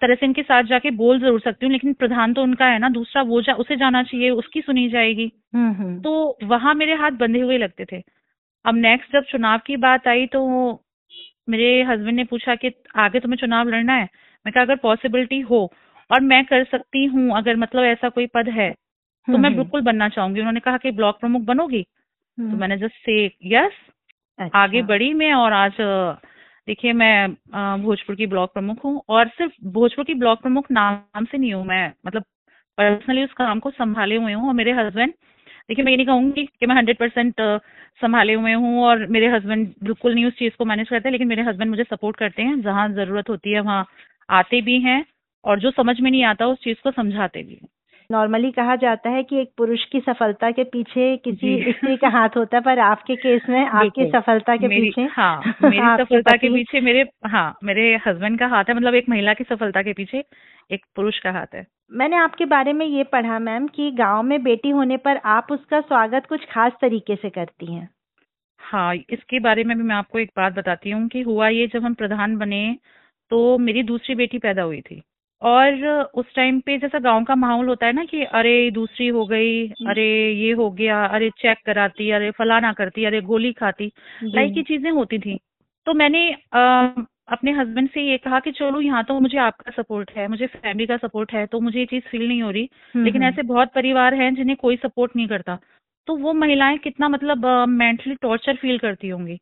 तरह 0.02 0.16
से 0.16 0.26
इनके 0.26 0.44
साथ 0.44 0.64
जाके 0.64 0.92
बोल 0.94 1.20
ज़रूर 1.20 1.40
सकती 1.40 1.66
हूँ 1.66 1.72
लेकिन 1.74 1.94
प्रधान 1.96 2.34
तो 2.34 2.44
उनका 2.44 2.66
है 2.66 2.80
ना 2.80 2.90
दूसरा 2.92 3.22
वो 3.24 3.42
जा, 3.42 3.54
उसे 3.54 3.76
जाना 3.78 4.04
चाहिए 4.04 4.30
उसकी 4.32 4.62
सुनी 4.62 4.88
जाएगी। 4.90 5.32
हम्म, 5.56 5.72
हम्म, 5.74 6.00
तो 6.02 6.38
वहाँ 6.46 6.74
मेरे 6.76 6.96
हाथ 6.96 7.12
बंधे 7.20 7.40
हुए 7.42 7.58
लगते 7.58 7.86
थे। 7.86 8.02
अब 8.66 8.76
नेक्स्ट 8.78 9.14
जब 9.14 9.24
चुनाव 9.32 9.60
की 9.68 9.78
बात 9.80 10.08
आई 10.08 10.26
तो 10.28 10.42
मेरे 11.50 11.82
हस्बैंड 11.84 12.16
ने 12.16 12.24
पूछा 12.26 12.56
कि 12.56 12.72
आगे 12.98 13.20
तुम्हें 13.20 13.38
चुनाव 13.38 13.70
लड़ना 13.70 13.94
है? 13.94 14.10
मैं 14.46 14.54
कहा 14.54 14.64
अगर 14.64 14.76
पॉसिबिलिटी 14.78 15.40
हो 15.44 15.66
और 16.10 16.22
मैं 16.22 16.44
कर 16.46 16.64
सकती 16.64 17.06
हूँ 17.06 17.38
अगर 17.38 17.56
मतलब 17.56 17.84
ऐसा 17.86 18.10
कोई 18.10 18.28
पद 18.28 18.50
है 18.50 18.72
तो 19.28 19.38
मैं 19.38 19.56
बिल्कुल 19.56 19.82
बनना 19.82 20.10
चाहूँगी। 20.10 20.40
उन्होंने 20.40 20.60
कहा 20.60 20.78
कि 20.78 20.92
ब्लॉक 20.92 21.20
प्रमुख 21.20 21.42
बनोगी? 21.44 21.82
तो 21.84 22.44
हम्म, 22.44 22.60
मैंने 22.60 22.78
जस्ट 22.78 22.96
से 23.06 23.26
यस 23.46 23.72
अच्छा, 24.40 24.60
आगे 24.60 24.82
बढ़ी 24.84 25.14
मैं 25.14 25.34
और 25.34 25.54
आज 25.54 25.78
देखिए 26.68 26.94
मैं 26.94 27.30
भोजपुर 27.84 28.16
की 28.16 28.26
ब्लॉक 28.28 28.54
प्रमुख 28.54 28.84
हूँ 28.86 29.02
और 29.10 29.28
सिर्फ़ 29.30 29.54
भोजपुर 29.70 30.06
की 30.06 30.14
ब्लॉक 30.14 30.42
प्रमुख 30.42 30.72
नाम 30.72 31.26
से 31.26 31.38
नहीं 31.38 31.54
हूँ 31.54 31.66
मैं 31.66 31.88
मतलब 32.08 32.24
पर्सनली 32.78 33.24
उस 33.24 33.34
काम 33.34 33.60
को 33.60 33.72
संभाले 33.72 34.16
हुए 34.16 34.34
हूँ 34.34 34.48
और 34.48 34.54
मेरे 34.54 34.72
हस्बैंड 34.72 35.14
देखिए 35.70 35.86
मैं 35.86 35.92
ये 35.92 35.98
नहीं 35.98 36.08
कहूँगी 36.08 36.46
कि 36.60 36.66
मैं 36.66 36.76
हंड्रेड 36.76 36.98
परसेंट 36.98 37.36
संभाले 38.02 38.34
हुए 38.34 38.54
हूँ 38.54 38.84
और 38.84 39.06
मेरे 39.08 39.28
हस्बैंड 39.28 39.68
बिल्कुल 39.84 40.14
नहीं 40.14 40.26
उस 40.26 40.34
चीज़ 40.34 40.54
को 40.58 40.66
मैनेज 40.66 40.90
करते 40.90 41.10
लेकिन 41.10 41.28
मेरे 41.28 41.42
हस्बैंड 41.44 41.70
मुझे 41.70 41.84
सपोर्ट 41.84 42.18
करते 42.18 42.44
हैं 42.44 42.62
जहाँ 42.62 42.88
ज़रूरत 42.90 43.30
होती 43.30 43.52
है 43.52 43.60
वहाँ 43.62 43.86
आते 44.32 44.62
भी 44.62 44.80
हैं। 44.82 45.04
और 45.46 45.60
जो 45.60 45.72
समझ 45.72 46.00
में 46.02 46.10
नहीं 46.12 46.24
आता 46.24 46.48
उस 46.48 46.58
चीज़ 46.64 46.78
को 46.84 46.92
समझाते 46.92 47.44
भी 47.44 47.60
नॉर्मली 48.10 48.52
कहा 48.52 48.76
जाता 48.76 49.10
है 49.10 49.22
कि 49.24 49.40
एक 49.42 49.52
पुरुष 49.58 49.84
की 49.86 50.00
सफलता 50.00 50.50
के 50.52 50.64
पीछे 50.64 51.06
किसी। 51.18 51.72
स्त्री 51.72 51.96
का 51.98 52.10
हाथ 52.10 52.36
होता 52.38 52.58
है 52.58 52.64
पर 52.64 52.80
आपके 52.80 53.16
केस 53.16 53.42
में 53.50 53.66
आपकी 53.66 54.06
सफलता 54.06 54.56
के 54.56 54.68
मेरी 54.68 54.90
पीछे 54.90 55.08
हाँ 55.12 55.54
मेरी 55.64 56.04
सफलता 56.04 56.36
के 56.38 56.50
पीछे 56.50 56.82
मेरे 56.82 57.06
हाँ 57.26 57.48
मेरे 57.64 57.96
हस्बैंड 58.08 58.40
का 58.40 58.48
हाथ 58.48 58.70
है 58.70 58.76
मतलब 58.76 58.96
एक 58.96 59.10
महिला 59.10 59.34
की 59.34 59.44
सफलता 59.44 59.82
के 59.82 59.94
पीछे 59.94 60.24
एक 60.72 60.86
पुरुष 60.96 61.20
का 61.20 61.32
हाथ 61.32 61.56
है। 61.56 61.66
मैंने 61.92 62.16
आपके 62.16 62.46
बारे 62.46 62.74
में 62.74 62.86
ये 62.86 63.04
पढ़ा 63.04 63.40
मैम 63.40 63.68
कि 63.68 63.92
गाँव 63.92 64.24
में 64.24 64.42
बेटी 64.44 64.70
होने 64.70 64.98
पर 64.98 65.18
आप 65.26 65.48
उसका 65.52 65.82
स्वागत 65.82 66.26
कुछ 66.30 66.46
खास 66.46 66.72
तरीके 66.82 67.16
से 67.16 67.30
करती 67.30 67.74
हैं। 67.74 67.90
हाँ 68.62 68.96
इसके 68.96 69.40
बारे 69.40 69.64
में 69.64 69.78
भी 69.78 69.84
मैं 69.84 69.96
आपको 69.96 70.20
एक 70.20 70.32
बात 70.38 70.54
बताती 70.54 70.92
हूँ 70.92 71.08
कि 71.08 71.22
हुआ 71.22 71.48
ये 71.50 71.68
जब 71.68 71.84
हम 71.84 71.94
प्रधान 71.94 72.38
बने 72.38 72.78
तो 73.32 73.58
मेरी 73.58 73.84
दूसरी 73.84 74.16
बेटी 74.16 74.38
पैदा 74.38 74.62
हुई 74.62 74.82
थी। 74.82 75.02
और 75.42 75.86
उस 76.16 76.26
टाइम 76.36 76.60
पे 76.60 76.78
जैसा 76.78 77.00
गाँव 77.00 77.24
का 77.24 77.36
माहौल 77.36 77.68
होता 77.68 77.86
है 77.86 77.94
ना 77.94 78.06
कि 78.06 78.24
अरे 78.24 78.72
दूसरी 78.72 79.08
हो 79.08 79.26
गई 79.26 79.68
अरे 79.88 80.34
ये 80.34 80.52
हो 80.52 80.72
गया 80.72 81.06
अरे 81.06 81.30
चेक 81.30 81.58
कराती 81.66 82.12
अरे 82.12 82.32
फलाना 82.32 82.74
करती 82.74 83.06
अरे 83.06 83.22
गोली 83.22 83.54
खाती 83.54 83.92
लाइक 84.24 84.54
की 84.54 84.64
चीज़ें 84.64 84.92
होती 84.92 85.20
थी। 85.20 85.40
तो 85.86 85.94
मैंने 85.94 86.32
अ, 86.32 86.60
अपने 87.28 87.52
हस्बैंड 87.52 87.90
से 87.90 88.02
ये 88.02 88.18
कहा 88.18 88.40
कि 88.40 88.52
चलो 88.52 88.82
यहाँ 88.82 89.04
तो 89.04 89.20
मुझे 89.20 89.38
आपका 89.38 89.72
सपोर्ट 89.84 90.12
है 90.12 90.28
मुझे 90.28 90.48
फैमिली 90.48 90.86
का 90.86 90.98
सपोर्ट 90.98 91.34
है 91.34 91.46
तो 91.46 91.60
मुझे 91.60 91.80
ये 91.80 91.86
चीज़ 91.86 92.04
फील 92.04 92.28
नहीं 92.28 92.42
हो 92.42 92.52
रही। 92.52 92.70
हम्म, 92.96 93.06
लेकिन 93.06 93.24
हम्म, 93.24 93.34
ऐसे 93.34 93.42
बहुत 93.42 93.72
परिवार 93.76 94.14
हैं 94.14 94.36
जिन्हें 94.36 94.58
कोई 94.58 94.76
सपोर्ट 94.76 95.16
नहीं 95.16 95.28
करता। 95.28 95.60
तो 96.08 96.16
वो 96.18 96.34
महिलाएँ 96.34 96.78
कितना 96.78 97.10
मतलब 97.10 97.46
मेंटली 97.70 98.16
टॉर्चर 98.16 98.56
फील 98.56 98.78
करती 98.78 99.10
होंगी। 99.10 99.38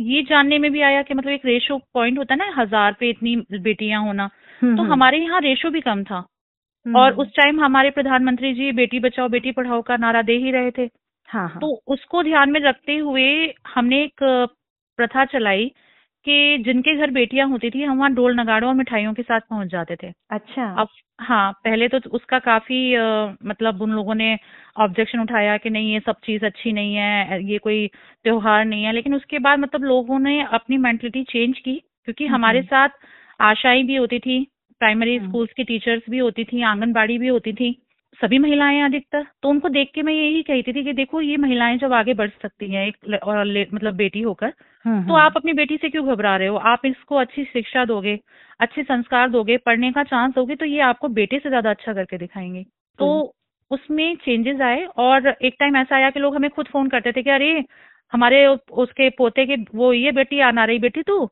ये 0.00 0.22
जानने 0.22 0.58
में 0.58 0.72
भी 0.72 0.80
आया 0.80 1.02
कि 1.02 1.14
मतलब 1.14 1.32
एक 1.32 1.46
रेशो 1.46 1.78
पॉइंट 1.94 2.18
होता 2.18 2.34
है 2.34 2.38
ना 2.38 2.62
हज़ार 2.62 2.92
पे 3.00 3.10
इतनी 3.10 3.36
बेटियाँ 3.36 4.02
होना। 4.02 4.22
हम्म, 4.22 4.51
तो 4.62 4.66
हम्म, 4.66 4.92
हमारे 4.92 5.18
यहाँ 5.18 5.40
रेशो 5.40 5.70
भी 5.70 5.80
कम 5.80 6.02
था। 6.04 6.16
हम्म, 6.16 6.96
और 6.96 7.12
उस 7.12 7.28
टाइम 7.36 7.60
हमारे 7.60 7.90
प्रधानमंत्री 7.90 8.52
जी 8.54 8.72
बेटी 8.72 8.98
बचाओ 9.00 9.28
बेटी 9.28 9.52
पढ़ाओ 9.52 9.82
का 9.82 9.96
नारा 9.96 10.22
दे 10.22 10.32
ही 10.32 10.50
रहे 10.50 10.70
थे। 10.70 10.88
हाँ 11.28 11.48
हाँ। 11.48 11.58
तो 11.60 11.82
उसको 11.86 12.22
ध्यान 12.22 12.50
में 12.50 12.60
रखते 12.60 12.96
हुए 12.96 13.54
हमने 13.74 14.02
एक 14.04 14.22
प्रथा 14.98 15.24
चलाई 15.24 15.66
कि 16.26 16.58
जिनके 16.58 16.94
घर 16.96 17.10
बेटियाँ 17.10 17.48
होती 17.48 17.70
थी 17.70 17.82
हम 17.82 17.98
वहाँ 17.98 18.12
डोल 18.14 18.40
नगाड़ों 18.40 18.68
और 18.68 18.74
मिठाइयों 18.74 19.14
के 19.14 19.22
साथ 19.22 19.40
पहुँच 19.40 19.68
जाते 19.68 19.96
थे। 20.02 20.12
अच्छा। 20.30 20.66
अब 20.80 20.88
हाँ 21.20 21.52
पहले 21.64 21.88
तो 21.88 21.98
उसका 22.10 22.38
काफ़ी 22.38 22.94
अ, 22.94 23.36
मतलब 23.46 23.82
उन 23.82 23.90
लोगों 23.90 24.14
ने 24.14 24.38
ऑब्जेक्शन 24.76 25.20
उठाया 25.20 25.56
कि 25.56 25.70
नहीं 25.70 25.92
ये 25.92 26.00
सब 26.00 26.16
चीज़ 26.24 26.44
अच्छी 26.46 26.72
नहीं 26.72 26.94
है 26.94 27.42
ये 27.44 27.58
कोई 27.58 27.86
त्योहार 28.24 28.64
नहीं 28.64 28.84
है। 28.84 28.92
लेकिन 28.92 29.14
उसके 29.14 29.38
बाद 29.38 29.58
मतलब 29.58 29.84
लोगों 29.84 30.18
ने 30.18 30.42
अपनी 30.42 30.76
मेंटलिटी 30.76 31.22
चेंज 31.24 31.58
की 31.58 31.74
क्योंकि 32.04 32.24
हम्म, 32.24 32.34
हमारे 32.34 32.58
हम्म। 32.58 32.66
साथ 32.66 32.88
आशाएँ 33.40 33.82
भी 33.84 33.96
होती 33.96 34.18
थी 34.18 34.46
प्राइमरी 34.82 35.16
हम्म। 35.16 35.28
स्कूल्स 35.28 35.52
की 35.52 35.64
टीचर्स 35.64 36.02
भी 36.10 36.18
होती 36.18 36.44
थी 36.44 36.62
आंगनबाड़ी 36.64 37.18
भी 37.18 37.28
होती 37.28 37.52
थी 37.52 37.70
सभी 38.18 38.38
महिलाएँ 38.38 38.80
अधिकतर। 38.82 39.24
तो 39.42 39.48
उनको 39.48 39.68
देख 39.70 39.90
के 39.94 40.02
मैं 40.02 40.12
यही 40.14 40.42
कहती 40.42 40.72
थी 40.72 40.82
कि 40.84 40.92
देखो 40.92 41.20
ये 41.22 41.36
महिलाएँ 41.36 41.78
जब 41.78 41.92
आगे 41.92 42.14
बढ़ 42.14 42.30
सकती 42.42 42.70
हैं 42.70 42.86
एक 42.86 43.20
और 43.24 43.44
मतलब 43.74 43.94
बेटी 43.96 44.20
होकर 44.22 44.52
हम्म, 44.84 45.06
तो 45.08 45.14
आप 45.16 45.36
अपनी 45.36 45.52
बेटी 45.52 45.76
से 45.76 45.88
क्यों 45.90 46.06
घबरा 46.06 46.36
रहे 46.36 46.48
हो? 46.48 46.56
आप 46.56 46.86
इसको 46.86 47.16
अच्छी 47.16 47.44
शिक्षा 47.44 47.84
दोगे 47.84 48.18
अच्छे 48.60 48.82
संस्कार 48.84 49.28
दोगे 49.30 49.56
पढ़ने 49.66 49.90
का 49.92 50.02
चांस 50.04 50.34
दोगे 50.34 50.56
तो 50.56 50.66
ये 50.66 50.80
आपको 50.82 51.08
बेटे 51.10 51.38
से 51.38 51.48
ज़्यादा 51.48 51.70
अच्छा 51.70 51.92
करके 51.92 52.18
दिखाएँगे। 52.18 52.64
तो 52.98 53.34
उसमें 53.70 54.14
चेंजेस 54.16 54.60
आए 54.60 54.84
और 54.98 55.28
एक 55.28 55.56
टाइम 55.60 55.76
ऐसा 55.76 55.96
आया 55.96 56.10
कि 56.10 56.20
लोग 56.20 56.34
हमें 56.36 56.50
खुद 56.50 56.66
फ़ोन 56.66 56.88
करते 56.88 57.12
थे 57.12 57.22
कि 57.22 57.30
अरे 57.30 57.52
हमारे 58.12 58.46
उसके 58.46 59.08
पोते 59.18 59.46
के 59.46 59.56
वो 59.74 59.92
ये 59.92 60.12
बेटी 60.12 60.40
आना 60.40 60.64
रही 60.64 60.78
बेटी 60.78 61.02
तू 61.02 61.24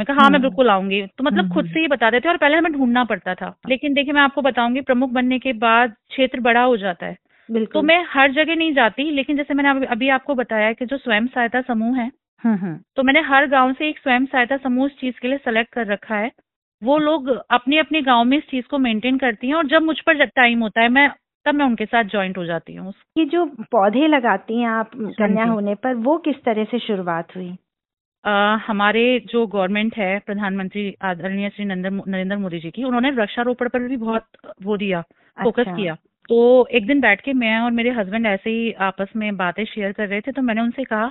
मैं 0.00 0.06
कहा 0.06 0.22
हाँ 0.22 0.30
मैं 0.30 0.38
हम्म। 0.38 0.48
बिल्कुल 0.48 0.70
आऊँगी। 0.70 1.06
तो 1.06 1.24
मतलब 1.24 1.54
खुद 1.54 1.64
हम्म। 1.64 1.74
से 1.74 1.80
ही 1.80 1.88
बता 1.88 2.10
देते 2.10 2.28
और 2.28 2.36
पहले 2.36 2.56
हमें 2.56 2.72
ढूंढना 2.72 3.04
पड़ता 3.04 3.34
था। 3.34 3.56
लेकिन 3.68 3.94
देखिए 3.94 4.12
मैं 4.12 4.20
आपको 4.20 4.42
बताऊँगी 4.42 4.80
प्रमुख 4.80 5.10
बनने 5.10 5.38
के 5.38 5.52
बाद 5.52 5.90
क्षेत्र 5.90 6.40
बड़ा 6.40 6.62
हो 6.62 6.76
जाता 6.76 7.06
है। 7.06 7.16
तो 7.50 7.82
मैं 7.82 8.04
हर 8.08 8.32
जगह 8.32 8.56
नहीं 8.56 8.74
जाती 8.74 9.10
लेकिन 9.10 9.36
जैसे 9.36 9.54
मैंने 9.54 9.86
अभी- 9.86 10.10
आपको 10.10 10.34
बताया 10.34 10.72
कि 10.72 10.86
जो 10.86 10.96
स्वयं 10.96 11.26
सहायता 11.26 11.60
समूह 11.60 11.96
है 11.98 12.12
हम्म। 12.42 12.78
तो 12.96 13.02
मैंने 13.02 13.20
हर 13.20 13.46
गाँव 13.46 13.72
से 13.72 13.88
एक 13.88 13.98
स्वयं 13.98 14.24
सहायता 14.24 14.56
समूह 14.56 14.86
इस 14.86 14.98
चीज़ 14.98 15.20
के 15.20 15.28
लिए 15.28 15.38
सेलेक्ट 15.38 15.72
कर 15.72 15.86
रखा 15.86 16.16
है। 16.16 16.30
वो 16.84 16.98
लोग 16.98 17.28
अपने 17.50 17.78
अपने 17.78 18.02
गाँव 18.02 18.24
में 18.24 18.38
इस 18.38 18.48
चीज़ 18.50 18.66
को 18.66 18.78
मेंटेन 18.78 19.18
करती 19.18 19.48
हैं 19.48 19.54
और 19.54 19.66
जब 19.66 19.82
मुझ 19.82 20.00
पर 20.00 20.24
टाइम 20.24 20.60
होता 20.60 20.80
है 20.80 20.88
मैं 20.88 21.10
तब 21.44 21.54
मैं 21.54 21.66
उनके 21.66 21.86
साथ 21.86 22.04
ज्वाइंट 22.04 22.38
हो 22.38 22.44
जाती 22.44 22.74
हूँ। 22.74 22.92
ये 23.16 23.24
जो 23.24 23.46
पौधे 23.46 24.06
लगाती 24.06 24.60
हैं 24.60 24.68
आप 24.68 24.90
कन्या 24.96 25.44
होने 25.44 25.74
पर 25.74 25.94
वो 25.94 26.18
किस 26.18 26.42
तरह 26.44 26.64
से 26.64 26.78
शुरुआत 26.78 27.36
हुई? 27.36 27.56
अ, 28.24 28.30
हमारे 28.66 29.02
जो 29.26 29.46
गवर्नमेंट 29.46 29.96
है 29.96 30.18
प्रधानमंत्री 30.26 30.82
आदरणीय 31.02 31.48
श्री 31.48 31.64
नरेंद्र 31.64 32.36
मोदी 32.36 32.58
जी 32.60 32.70
की 32.70 32.84
उन्होंने 32.84 33.10
वृक्षारोपण 33.10 33.68
पर 33.68 33.86
भी 33.88 33.96
बहुत 33.96 34.24
वो 34.62 34.76
दिया 34.76 34.98
अच्छा। 34.98 35.44
फोकस। 35.44 35.66
किया। 35.76 35.94
तो 36.28 36.66
एक 36.70 36.86
दिन 36.86 37.00
बैठ 37.00 37.20
के 37.20 37.32
मैं 37.32 37.58
और 37.58 37.70
मेरे 37.70 37.90
हस्बैंड 37.90 38.26
ऐसे 38.26 38.50
ही 38.50 38.70
आपस 38.80 39.08
में 39.16 39.36
बातें 39.36 39.64
शेयर 39.64 39.92
कर 39.92 40.08
रहे 40.08 40.20
थे 40.20 40.32
तो 40.32 40.42
मैंने 40.42 40.60
उनसे 40.60 40.84
कहा 40.84 41.06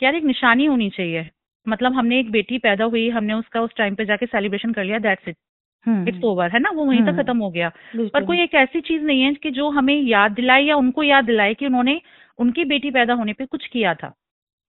कि 0.00 0.04
यार 0.06 0.14
एक 0.14 0.24
निशानी 0.24 0.66
होनी 0.66 0.88
चाहिए। 0.90 1.28
मतलब 1.66 1.92
हमने 1.92 2.18
एक 2.20 2.30
बेटी 2.30 2.58
पैदा 2.58 2.84
हुई 2.84 3.08
हमने 3.10 3.34
उसका 3.34 3.60
उस 3.60 3.70
टाइम 3.76 3.94
पे 3.94 4.04
जाके 4.04 4.26
सेलिब्रेशन 4.26 4.72
कर 4.72 4.84
लिया 4.84 4.98
दैट्स 4.98 5.28
इट 5.28 5.36
इट्स 6.08 6.24
ओवर 6.24 6.50
है 6.50 6.58
ना? 6.60 6.70
वो 6.70 6.84
वहीं 6.84 7.00
तक 7.02 7.08
हम्म। 7.08 7.22
खत्म 7.22 7.38
हो 7.38 7.50
गया। 7.50 7.68
पर 7.96 8.24
कोई 8.24 8.40
एक 8.42 8.54
ऐसी 8.54 8.80
चीज़ 8.80 9.02
नहीं 9.02 9.22
है 9.22 9.32
कि 9.34 9.50
जो 9.50 9.68
हमें 9.70 9.94
याद 10.00 10.32
दिलाए 10.32 10.62
या 10.62 10.76
उनको 10.76 11.02
याद 11.02 11.24
दिलाए 11.24 11.54
कि 11.54 11.66
उन्होंने 11.66 12.00
उनकी 12.38 12.64
बेटी 12.64 12.90
पैदा 12.90 13.14
होने 13.14 13.32
पे 13.32 13.46
कुछ 13.46 13.66
किया 13.66 13.94
था। 13.94 14.12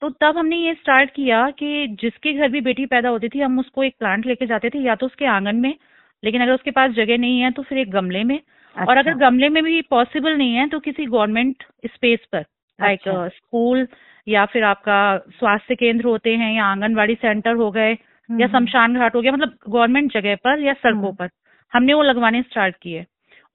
तो 0.04 0.10
तब 0.10 0.38
हमने 0.38 0.56
ये 0.58 0.74
स्टार्ट 0.74 1.10
किया 1.10 1.50
कि 1.50 1.88
जिसके 2.02 2.34
घर 2.34 2.48
भी 2.48 2.62
बेटी 2.62 2.86
पैदा 2.86 3.10
होती 3.10 3.28
थी 3.30 3.40
हम 3.40 3.60
उसको 3.60 3.84
एक 3.84 3.94
प्लांट 4.00 4.26
लेके 4.26 4.46
जाते 4.46 4.70
थे 4.70 4.80
या 4.80 4.96
तो 4.96 5.06
उसके 5.06 5.26
आँगन 5.26 5.56
में 5.56 5.76
लेकिन 6.24 6.42
अगर 6.42 6.54
उसके 6.54 6.72
पास 6.72 6.92
जगह 6.92 7.18
नहीं 7.18 7.40
है 7.40 7.52
तो 7.52 7.64
फिर 7.64 7.78
एक 7.78 7.92
गमले 7.92 8.24
में 8.24 8.36
अच्छा। 8.36 8.86
और 8.86 8.98
अगर 8.98 9.12
अच्छा। 9.12 9.30
गमले 9.30 9.50
में 9.50 9.64
भी 9.64 9.82
पॉसिबल 9.82 10.36
नहीं 10.38 10.56
है 10.56 10.68
तो 10.70 10.80
किसी 10.80 11.06
गवर्नमेंट 11.06 11.64
स्पेस 11.86 12.26
पर 12.32 12.46
लाइक 12.80 13.00
अच्छा। 13.00 13.28
स्कूल 13.28 13.88
या 14.28 14.46
फिर 14.46 14.64
आपका 14.64 14.98
स्वास्थ्य 15.30 15.76
केंद्र 15.76 16.06
होते 16.06 16.36
हैं 16.36 16.54
या 16.56 16.66
आंगनबाड़ी 16.66 17.16
सेंटर 17.16 17.54
हो 17.54 17.72
गए 17.72 17.92
हम्म, 17.92 18.42
या 18.42 18.48
शमशान 18.48 18.96
घाट 18.96 19.16
हो 19.16 19.22
गया 19.22 19.32
मतलब 19.32 19.58
गवर्नमेंट 19.70 20.14
जगह 20.14 20.36
पर 20.36 20.60
या 20.60 20.74
सड़कों 20.74 21.02
हम्म। 21.02 21.16
पर 21.16 21.30
हमने 21.74 21.94
वो 21.94 22.04
लगवाने 22.04 22.42
स्टार्ट 22.42 22.76
किए 22.82 23.06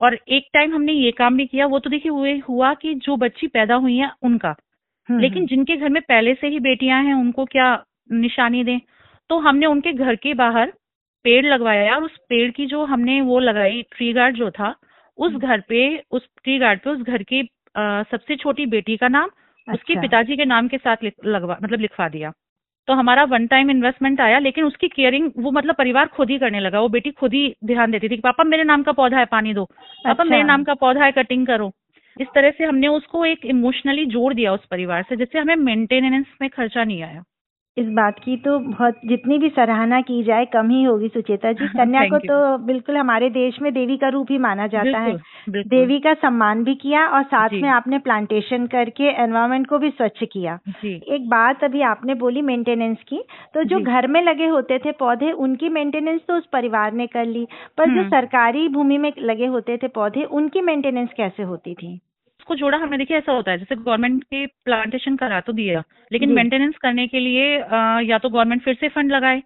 और 0.01 0.19
एक 0.29 0.49
टाइम 0.53 0.75
हमने 0.75 0.93
ये 0.93 1.11
काम 1.11 1.37
भी 1.37 1.47
किया 1.47 1.67
वो 1.67 1.79
तो 1.79 1.91
देखिए 1.91 2.13
हुए 2.13 2.39
हुआ 2.39 2.73
कि 2.75 2.95
जो 2.95 3.17
बच्ची 3.17 3.47
पैदा 3.47 3.75
हुई 3.75 3.97
है 3.97 4.11
उनका 4.23 4.49
हम्म, 4.49 4.68
लेकिन 5.09 5.47
जिनके 5.47 5.77
घर 5.77 5.89
में 5.89 6.03
पहले 6.03 6.35
से 6.35 6.49
ही 6.49 6.59
बेटियाँ 6.61 7.03
हैं 7.05 7.15
उनको 7.15 7.45
क्या 7.47 7.73
निशानी 8.13 8.65
दें 8.65 8.79
तो 9.31 9.39
हमने 9.39 9.67
उनके 9.67 9.93
घर 9.95 10.15
के 10.17 10.35
बाहर 10.35 10.73
पेड़ 11.25 11.45
लगवाया 11.47 11.95
और 11.95 12.03
उस 12.03 12.17
पेड़ 12.29 12.51
की 12.51 12.67
जो 12.67 12.85
हमने 12.85 13.21
वो 13.21 13.39
लगाई 13.41 13.83
ट्री 13.93 14.13
गार्ड 14.13 14.37
जो 14.37 14.51
था 14.51 14.75
उस 15.19 15.33
हम्म। 15.33 15.47
घर 15.47 15.61
पे 15.61 15.81
उस 16.11 16.29
ट्री 16.45 16.59
गार्ड 16.59 16.81
पे 16.81 16.91
उस 16.91 17.01
घर 17.03 17.23
की 17.23 17.43
सबसे 18.11 18.37
छोटी 18.37 18.67
बेटी 18.67 18.97
का 18.97 19.09
नाम 19.09 19.25
अच्छा। 19.25 19.73
उसके 19.73 19.93
अच्छा। 19.93 20.03
पिताजी 20.03 20.37
के 20.37 20.45
नाम 20.45 20.69
के 20.69 20.79
साथ 20.79 21.11
लगवा 21.27 21.59
मतलब 21.63 21.81
लिखवा 21.81 22.09
दिया 22.09 22.33
तो 22.89 22.95
हमारा 22.95 23.25
वन 23.25 23.47
टाइम 23.47 23.71
इन्वेस्टमेंट 23.71 24.21
आया 24.21 24.39
लेकिन 24.39 24.65
उसकी 24.65 24.89
केयरिंग 24.89 25.31
वो 25.39 25.51
मतलब 25.51 25.75
परिवार 25.75 26.07
खुद 26.07 26.31
ही 26.31 26.39
करने 26.39 26.61
लगा 26.61 26.81
वो 26.81 26.89
बेटी 26.89 27.11
खुद 27.11 27.35
ही 27.35 27.49
ध्यान 27.65 27.91
देती 27.91 28.09
थी 28.09 28.15
कि 28.15 28.21
पापा 28.21 28.45
मेरे 28.45 28.65
नाम 28.65 28.83
का 28.83 28.93
पौधा 28.93 29.19
है 29.19 29.25
पानी 29.25 29.55
दो 29.55 29.65
पापा 29.65 30.11
अच्छा। 30.13 30.25
मेरे 30.25 30.43
नाम 30.43 30.65
का 30.65 30.75
पौधा 30.75 31.05
है 31.05 31.13
कटिंग 31.13 31.47
करो 31.47 31.71
इस 32.21 32.29
तरह 32.35 32.51
से 32.51 32.65
हमने 32.65 32.89
उसको 32.89 33.25
एक 33.25 33.47
इमोशनली 33.47 34.07
जोड़ 34.07 34.35
दिया 34.35 34.53
उस 34.53 34.67
परिवार 34.67 35.03
से, 35.03 35.17
जिससे 35.17 35.39
हमें 35.39 35.57
मेंटेनेंस 35.57 36.27
में 36.41 36.51
खर्चा 36.51 36.85
नहीं 36.85 37.03
आया। 37.03 37.25
इस 37.79 37.87
बात 37.89 38.19
की 38.19 38.37
तो 38.37 38.59
बहुत 38.59 39.01
जितनी 39.05 39.39
भी 39.39 39.49
सराहना 39.49 40.01
की 40.01 40.23
जाए 40.23 40.45
कम 40.45 40.71
ही 40.71 40.83
होगी 40.83 41.09
सुचेता 41.09 41.53
जी। 41.53 41.69
कन्या 41.79 42.05
को 42.05 42.19
तो 42.19 42.59
बिल्कुल 42.59 42.97
हमारे 42.97 43.31
देश 43.31 43.59
में 43.63 43.73
देवी 43.75 43.97
का 43.97 44.09
रूप 44.09 44.27
ही 44.31 44.39
माना 44.39 44.67
जाता 44.67 44.99
है। 44.99 45.17
देवी 45.49 45.99
का 45.99 46.15
सम्मान 46.15 46.65
भी 46.65 46.75
किया 46.75 47.07
और 47.09 47.23
साथ 47.23 47.49
में 47.53 47.69
आपने 47.69 47.99
प्लांटेशन 47.99 48.67
करके 48.67 49.05
एनवायरमेंट 49.05 49.67
को 49.67 49.79
भी 49.79 49.91
स्वच्छ 49.91 50.25
किया। 50.33 50.59
एक 50.85 51.29
बात 51.29 51.65
अभी 51.65 51.83
आपने 51.83 52.15
बोली 52.15 52.43
मेंटेनेंस 52.43 52.99
की 53.09 53.23
तो 53.55 53.65
जो 53.65 53.81
घर 53.81 54.07
में 54.07 54.23
लगे 54.23 54.47
होते 54.47 54.79
थे 54.79 54.93
पौधे 54.93 55.33
उनकी 55.33 55.69
मेंटेनेंस 55.69 56.21
तो 56.29 56.35
उस 56.35 56.47
परिवार 56.47 56.93
ने 56.93 57.07
कर 57.07 57.25
ली 57.25 57.47
पर 57.79 57.87
जो 57.87 58.01
हम्म। 58.01 58.09
सरकारी 58.09 58.69
भूमि 58.69 58.99
में 58.99 59.13
लगे 59.19 59.47
होते 59.47 59.77
थे 59.77 59.89
पौधे 59.89 60.25
उनकी 60.25 60.61
मेंटेनेंस 60.61 61.09
कैसे 61.17 61.43
होती 61.43 61.75
थी? 61.75 62.01
उसको 62.49 62.57
जोड़ा 62.57 62.79
हमने 62.79 62.97
देखिए 62.99 63.17
ऐसा 63.17 63.33
होता 63.33 63.51
है 63.51 63.59
जैसे 63.59 63.75
गवर्नमेंट 63.77 64.23
के 64.25 64.47
प्लांटेशन 64.65 65.17
करा 65.17 65.41
तो 65.41 65.53
दिया 65.53 65.83
लेकिन 66.13 66.31
मेंटेनेंस 66.33 66.77
करने 66.77 67.07
के 67.07 67.21
लिए 67.21 67.57
अ, 67.59 68.01
या 68.03 68.19
तो 68.19 68.29
गवर्नमेंट 68.29 68.63
फिर 68.63 68.75
से 68.75 68.89
फंड 68.89 69.13
लगाए 69.13 69.43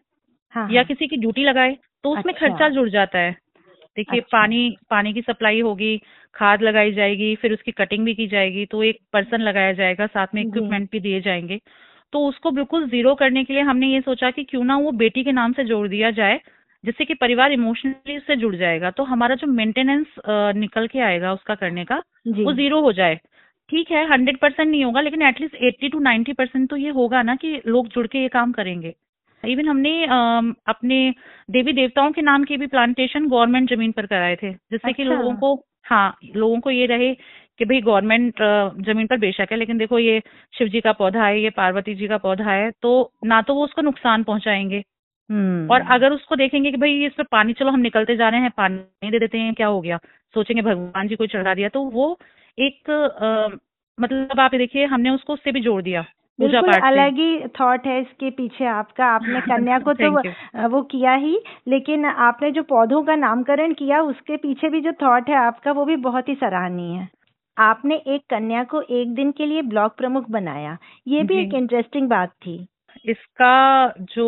हाँ 0.54 0.68
या 0.70 0.80
हाँ। 0.80 0.84
किसी 0.84 1.06
की 1.06 1.16
ड्यूटी 1.16 1.44
लगाए 1.44 1.76
तो 2.04 2.10
उसमें 2.10 2.32
अच्छा। 2.32 2.46
खर्चा 2.46 2.68
जुड़ 2.68 2.88
जाता 2.88 3.18
है 3.18 3.32
देखिए 3.96 4.20
अच्छा। 4.20 4.28
पानी 4.32 4.60
पानी 4.90 5.12
की 5.12 5.22
सप्लाई 5.22 5.60
होगी 5.60 5.96
खाद 6.34 6.62
लगाई 6.62 6.92
जाएगी 6.92 7.34
फिर 7.36 7.52
उसकी 7.52 7.72
कटिंग 7.72 8.04
भी 8.04 8.14
की 8.14 8.26
जाएगी 8.26 8.64
तो 8.66 8.82
एक 8.82 8.98
पर्सन 9.12 9.40
लगाया 9.40 9.72
जाएगा 9.72 10.06
साथ 10.06 10.34
में 10.34 10.42
इक्विपमेंट 10.42 10.88
भी 10.92 11.00
दिए 11.00 11.20
जाएँगे 11.20 11.60
तो 12.12 12.26
उसको 12.28 12.50
बिल्कुल 12.50 12.88
ज़ीरो 12.88 13.14
करने 13.14 13.44
के 13.44 13.52
लिए 13.52 13.62
हमने 13.62 13.86
ये 13.86 14.00
सोचा 14.00 14.30
कि 14.30 14.44
क्यों 14.44 14.64
ना 14.64 14.76
वो 14.78 14.90
बेटी 15.02 15.24
के 15.24 15.32
नाम 15.32 15.52
से 15.52 15.64
जोड़ 15.64 15.86
दिया 15.88 16.10
जाए 16.10 16.40
जिससे 16.84 17.04
कि 17.04 17.14
परिवार 17.14 17.52
इमोशनली 17.52 18.16
उससे 18.16 18.36
जुड़ 18.36 18.56
जाएगा 18.56 18.90
तो 18.90 19.04
हमारा 19.04 19.34
जो 19.34 19.46
मेंटेनेंस 19.46 20.06
निकल 20.56 20.86
के 20.86 20.98
आएगा 20.98 21.32
उसका 21.32 21.54
करने 21.54 21.84
का 21.84 22.02
वो 22.28 22.52
ज़ीरो 22.52 22.80
हो 22.80 22.92
जाए 22.92 23.20
ठीक 23.68 23.90
है 23.90 24.10
हंड्रेड 24.10 24.38
परसेंट 24.38 24.70
नहीं 24.70 24.84
होगा 24.84 25.00
लेकिन 25.00 25.22
at least 25.22 25.54
eighty 25.54 25.88
two 25.88 25.98
ninety 25.98 26.32
percent 26.32 26.70
तो 26.70 26.76
ये 26.76 26.90
होगा 26.90 27.22
ना 27.22 27.34
कि 27.34 27.62
लोग 27.66 27.88
जुड़ 27.88 28.06
के 28.06 28.18
ये 28.18 28.28
काम 28.28 28.52
करेंगे 28.52 28.94
इवन 29.44 29.68
हमने 29.68 30.04
अपने 30.66 31.14
देवी 31.50 31.72
देवताओं 31.72 32.12
के 32.12 32.22
नाम 32.22 32.44
के 32.44 32.56
भी 32.56 32.66
प्लांटेशन 32.66 33.28
गवर्नमेंट 33.28 33.70
ज़मीन 33.70 33.92
पर 33.92 34.06
कराए 34.06 34.36
थे 34.36 34.52
जिससे 34.52 34.88
अच्छा। 34.88 34.92
कि। 34.92 35.04
लोगों 35.04 35.34
को 35.34 35.54
हाँ 35.84 36.16
लोगों 36.36 36.60
को 36.60 36.70
ये 36.70 36.86
रहे 36.86 37.14
कि 37.58 37.64
भाई 37.64 37.80
गवर्नमेंट 37.80 38.34
ज़मीन 38.84 39.06
पर 39.06 39.16
बेशक 39.16 39.46
है 39.50 39.56
लेकिन 39.56 39.78
देखो 39.78 39.98
ये 39.98 40.22
शिव 40.58 40.68
जी 40.68 40.80
का 40.80 40.92
पौधा 40.92 41.24
है 41.24 41.40
ये 41.40 41.50
पार्वती 41.50 41.94
जी 41.94 42.08
का 42.08 42.18
पौधा 42.18 42.50
है 42.50 42.70
तो 42.70 43.12
ना 43.24 43.42
तो 43.42 43.54
वो 43.54 43.64
उसको 43.64 43.82
नुकसान 43.82 44.22
पहुंचाएँगे 44.22 44.82
और 45.68 45.80
अगर 45.90 46.12
उसको 46.12 46.36
देखेंगे 46.36 46.70
कि 46.70 46.76
भाई 46.76 47.04
इस 47.06 47.12
पे 47.14 47.22
पानी 47.32 47.52
चलो 47.52 47.70
हम 47.70 47.80
निकलते 47.80 48.16
जा 48.16 48.28
रहे 48.28 48.40
हैं 48.40 48.50
पानी 48.56 49.10
दे 49.10 49.18
देते 49.18 49.38
हैं 49.38 49.54
क्या 49.54 49.66
हो 49.68 49.80
गया? 49.80 49.98
सोचेंगे 50.34 50.62
भगवान 50.62 51.08
जी 51.08 51.16
को 51.16 51.26
चढ़ा 51.28 51.54
दिया 51.54 51.68
तो 51.70 51.82
वो 51.90 52.16
एक 52.58 52.90
अ, 52.90 53.56
मतलब 53.98 54.40
आप 54.40 54.54
देखिए 54.54 54.84
हमने 54.86 55.10
उसको 55.10 55.32
उससे 55.34 55.52
भी 55.52 55.60
जोड़ 55.60 55.82
दिया 55.82 56.04
बिल्कुल 56.38 56.72
अलग 56.82 57.16
ही 57.16 57.48
थॉट 57.60 57.86
है 57.86 58.00
इसके 58.00 58.30
पीछे 58.30 58.64
आपका 58.66 59.06
आपने 59.06 59.40
कन्या 59.48 59.78
को 59.80 59.92
तो 59.96 60.10
वो 60.68 60.82
किया 60.84 61.14
ही 61.14 61.38
लेकिन 61.68 62.04
आपने 62.06 62.50
जो 62.50 62.62
पौधों 62.64 63.02
का 63.04 63.16
नामकरण 63.16 63.72
किया 63.74 64.00
उसके 64.02 64.36
पीछे 64.36 64.68
भी 64.68 64.80
जो 64.80 64.92
थॉट 65.02 65.28
है 65.28 65.36
आपका 65.36 65.72
वो 65.72 65.84
भी 65.84 65.96
बहुत 66.02 66.28
ही 66.28 66.34
सराहनीय 66.34 66.96
है। 66.98 67.08
आपने 67.56 67.96
एक 68.08 68.22
कन्या 68.30 68.64
को 68.64 68.80
एक 68.92 69.14
दिन 69.14 69.30
के 69.32 69.46
लिए 69.46 69.62
ब्लॉक 69.64 69.96
प्रमुख 69.96 70.28
बनाया 70.30 70.76
ये 71.08 71.22
भी 71.24 71.38
एक 71.38 71.54
इंटरेस्टिंग 71.54 72.08
बात 72.08 72.30
थी। 72.42 72.58
इसका 73.04 73.94
जो 74.00 74.26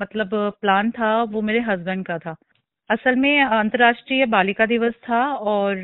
मतलब 0.00 0.30
प्लान 0.60 0.90
था 0.90 1.22
वो 1.22 1.40
मेरे 1.42 1.60
हस्बैंड 1.60 2.04
का 2.06 2.18
था। 2.18 2.36
असल 2.90 3.16
में 3.16 3.42
अंतर्राष्ट्रीय 3.42 4.26
बालिका 4.26 4.66
दिवस 4.66 4.94
था 5.08 5.22
और 5.34 5.76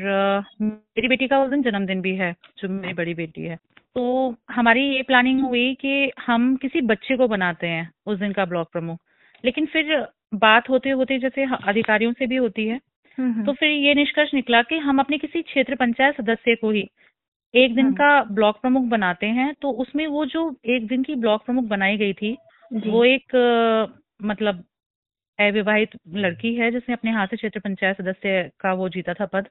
मेरी 0.61 1.07
बेटी 1.07 1.27
का 1.27 1.39
उस 1.39 1.49
दिन 1.49 1.61
जन्मदिन 1.61 2.01
भी 2.01 2.15
है 2.15 2.33
जो 2.57 2.69
मेरी 2.69 2.93
बड़ी 2.93 3.13
बेटी 3.13 3.41
है। 3.41 3.55
तो 3.95 4.35
हमारी 4.51 4.81
ये 4.87 5.01
प्लानिंग 5.01 5.41
हुई 5.41 5.73
कि 5.73 6.11
हम 6.19 6.55
किसी 6.55 6.81
बच्चे 6.81 7.17
को 7.17 7.27
बनाते 7.27 7.67
हैं 7.67 7.89
उस 8.05 8.19
दिन 8.19 8.31
का 8.31 8.45
ब्लॉक 8.45 8.71
प्रमुख 8.71 8.99
लेकिन 9.43 9.65
फिर 9.65 10.07
बात 10.35 10.69
होते 10.69 10.89
होते 10.89 11.17
जैसे 11.19 11.45
अधिकारियों 11.67 12.13
से 12.13 12.27
भी 12.27 12.35
होती 12.35 12.67
है। 12.67 12.79
हम्म, 13.17 13.45
तो 13.45 13.53
फिर 13.53 13.69
ये 13.69 13.93
निष्कर्ष 13.93 14.33
निकला 14.33 14.61
कि 14.61 14.77
हम 14.77 14.99
अपने 14.99 15.17
किसी 15.17 15.41
क्षेत्र 15.41 15.75
पंचायत 15.75 16.17
सदस्य 16.17 16.55
को 16.55 16.71
ही 16.71 16.87
एक 17.53 17.75
दिन 17.75 17.85
हम्म। 17.85 17.95
का 17.95 18.23
ब्लॉक 18.31 18.59
प्रमुख 18.61 18.83
बनाते 18.83 19.25
हैं 19.33 19.53
तो 19.61 19.71
उसमें 19.81 20.05
वो 20.07 20.25
जो 20.25 20.49
एक 20.67 20.87
दिन 20.87 21.03
की 21.03 21.15
ब्लॉक 21.15 21.45
प्रमुख 21.45 21.65
बनाई 21.65 21.97
गई 21.97 22.13
थी 22.13 22.37
वो 22.71 23.03
एक 23.05 23.35
मतलब 24.21 24.63
अविवाहित 25.39 25.89
लड़की 26.15 26.53
है 26.55 26.71
जिसने 26.71 26.93
अपने 26.93 27.11
हाथ 27.11 27.27
से 27.27 27.37
क्षेत्र 27.37 27.59
पंचायत 27.59 27.97
सदस्य 27.97 28.49
का 28.59 28.73
वो 28.73 28.89
जीता 28.89 29.13
था 29.13 29.25
पद 29.25 29.47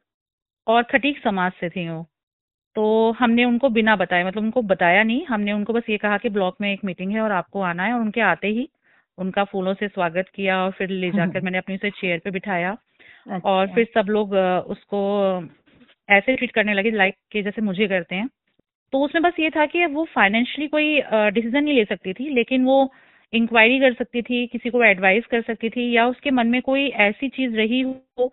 और 0.67 0.83
खटीक 0.83 1.19
समाज 1.19 1.53
से 1.53 1.69
थी 1.69 1.89
वो 1.89 2.07
तो 2.77 3.11
हमने 3.19 3.45
उनको 3.45 3.69
बिना 3.69 3.95
बताए 3.97 4.25
मतलब 4.25 4.43
उनको 4.43 4.63
बताया 4.65 5.03
नहीं 5.03 5.25
हमने 5.27 5.53
उनको 5.53 5.73
बस 5.73 5.89
ये 5.89 5.97
कहा 5.99 6.17
कि 6.19 6.29
ब्लॉक 6.29 6.57
में 6.61 6.73
एक 6.73 6.85
मीटिंग 6.85 7.13
है 7.13 7.21
और 7.21 7.33
आपको 7.33 7.61
आना 7.61 7.85
है 7.85 7.93
और 7.93 8.01
उनके 8.01 8.21
आते 8.23 8.49
ही 8.49 8.69
उनका 9.19 9.45
फूलों 9.45 9.75
से 9.75 9.89
स्वागत 9.89 10.29
किया 10.35 10.63
और 10.65 10.71
फिर 10.71 10.91
ले 10.91 11.11
जाकर 11.11 11.41
मैंने 11.45 11.59
अपनी 11.59 11.75
उसे 11.75 11.91
चेयर 11.91 12.19
पे 12.19 12.31
बिठाया 12.31 12.77
और 13.27 13.63
अच्छा। 13.63 13.75
फिर 13.75 13.89
सब 13.95 14.09
लोग 14.09 14.35
उसको 14.69 15.01
ऐसे 16.09 16.37
ट्रीट 16.37 16.53
करने 16.53 16.75
लगे 16.75 16.91
लाइक 16.93 17.15
के 17.33 17.43
जैसे 17.43 17.63
मुझे 17.63 17.87
करते 17.89 18.15
हैं। 18.15 18.29
तो 18.93 19.01
उसमें 19.05 19.23
बस 19.23 19.41
ये 19.41 19.51
था 19.51 19.67
कि 19.67 19.87
वो 19.89 20.05
फाइनेंशियली 20.15 20.69
कोई 20.69 21.01
डिसीज़न 21.33 21.65
नहीं 21.65 21.75
ले 21.75 21.85
सकती 21.87 22.13
थी 22.15 22.29
लेकिन 22.35 22.65
वो 22.65 22.79
इंक्वायरी 23.33 23.79
कर 23.81 23.95
सकती 23.95 24.23
थी 24.23 24.47
किसी 24.49 24.71
को 24.71 24.83
एडवाइस 24.85 25.27
कर 25.27 25.43
सकती 25.43 25.71
थी 25.71 25.91
या 25.93 26.07
उसके 26.09 26.31
मन 26.33 26.47
में 26.49 26.61
कोई 26.63 26.89
ऐसी 27.03 27.29
चीज़ 27.31 27.57
रही 27.57 27.81
हो 27.83 28.29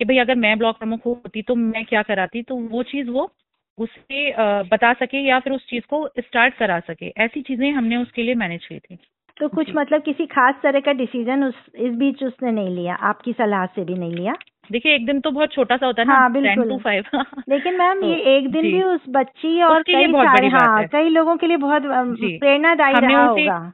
कि 0.00 0.04
भाई 0.04 0.18
अगर 0.18 0.34
मैं 0.36 0.56
ब्लॉक 0.58 0.78
प्रमुख 0.78 1.06
होती 1.06 1.42
तो 1.42 1.54
मैं 1.56 1.84
क्या 1.86 2.02
कराती 2.04 2.42
तो 2.44 2.56
वो 2.68 2.82
चीज़ 2.84 3.10
वो 3.10 3.30
उसे 3.78 4.32
बता 4.64 4.92
सके 4.94 5.18
या 5.20 5.38
फिर 5.40 5.52
उस 5.52 5.66
चीज़ 5.70 5.84
को 5.90 6.06
स्टार्ट 6.20 6.54
करा 6.54 6.78
सके। 6.82 7.12
ऐसी 7.18 7.42
चीज़ें 7.42 7.70
हमने 7.72 7.96
उसके 7.96 8.22
लिए 8.22 8.34
मैनेज 8.36 8.66
की 8.66 8.78
थी। 8.78 8.98
तो 9.36 9.48
कुछ 9.48 9.70
मतलब 9.76 10.02
किसी 10.02 10.26
खास 10.26 10.54
तरह 10.62 10.80
का 10.80 10.92
डिसीज़न 10.94 11.44
उस 11.44 11.54
इस 11.78 11.94
बीच 11.96 12.22
उसने 12.24 12.52
नहीं 12.52 12.74
लिया 12.76 12.94
आपकी 13.04 13.32
सलाह 13.32 13.66
से 13.66 13.84
भी 13.84 13.94
नहीं 13.94 14.14
लिया? 14.14 14.34
देखिए 14.72 14.94
एक 14.94 15.06
दिन 15.06 15.20
तो 15.20 15.30
बहुत 15.30 15.52
छोटा 15.52 15.76
सा 15.76 15.86
होता 15.86 16.02
है 16.02 16.08
हाँ, 16.08 16.28
ना 16.36 16.54
टू 16.54 16.78
फाइव 16.78 17.04
लेकिन 17.48 17.74
मैम 17.74 18.00
तो, 18.00 18.06
ये 18.06 18.36
एक 18.36 18.50
दिन 18.50 18.62
भी 18.62 18.82
उस 18.82 19.00
बच्ची 19.08 19.62
और 19.62 19.82
कई 19.82 20.12
सारे 20.12 20.48
हाँ 20.48 20.84
कई 20.84 21.08
लोगों 21.08 21.36
के 21.36 21.46
लिए 21.46 21.56
बहुत 21.56 21.82
प्रेरणादायी 21.84 22.94
रहा 22.94 23.26
होगा। 23.26 23.72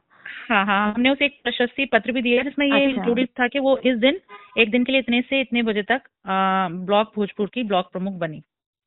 हाँ 0.49 0.65
हाँ 0.65 0.93
हमने 0.93 1.09
उसे 1.09 1.25
एक 1.25 1.39
प्रशस्ति 1.43 1.85
पत्र 1.85 2.11
भी 2.11 2.21
दिया 2.21 2.43
जिसमें 2.43 2.65
ये 2.67 2.83
इंक्लूडेड 2.83 3.27
अच्छा। 3.27 3.43
था 3.43 3.47
कि 3.47 3.59
वो 3.59 3.77
इस 3.77 3.97
दिन 3.97 4.19
एक 4.57 4.71
दिन 4.71 4.83
के 4.83 4.91
लिए 4.91 5.01
इतने 5.01 5.21
से 5.21 5.41
इतने 5.41 5.63
बजे 5.63 5.81
तक 5.81 6.01
ब्लॉक 6.71 7.11
भोजपुर 7.15 7.49
की 7.53 7.63
ब्लॉक 7.63 7.91
प्रमुख 7.91 8.13
बनी। 8.13 8.41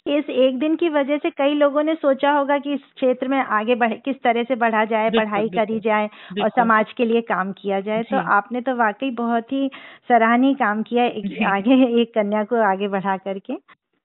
इस 0.07 0.25
एक 0.31 0.59
दिन 0.59 0.75
की 0.77 0.89
वजह 0.89 1.19
से 1.19 1.29
कई 1.31 1.55
लोगों 1.55 1.83
ने 1.83 1.95
सोचा 1.95 2.31
होगा 2.31 2.59
कि 2.59 2.73
इस 2.75 2.81
क्षेत्र 2.97 3.29
में 3.29 3.39
आगे 3.39 3.75
बढ़े 3.75 3.97
किस 4.05 4.17
तरह 4.25 4.43
से 4.45 4.55
बढ़ा 4.55 4.85
जाए 4.85 5.11
पढ़ाई 5.11 5.49
करी 5.49 5.79
जाए 5.81 6.09
और 6.43 6.49
समाज 6.51 6.93
के 6.97 7.05
लिए 7.05 7.21
काम 7.23 7.53
किया 7.53 7.81
जाए। 7.81 8.03
तो 8.03 8.17
आपने 8.33 8.61
तो 8.61 8.75
वाकई 8.77 9.11
बहुत 9.13 9.53
ही 9.53 9.69
सराहनीय 10.09 10.55
काम 10.55 10.83
किया 10.83 11.05
एक, 11.05 11.43
आगे 11.45 12.01
एक 12.01 12.13
कन्या 12.15 12.43
को 12.45 12.63
आगे 12.63 12.89
बढ़ा 12.89 13.17
करके। 13.19 13.57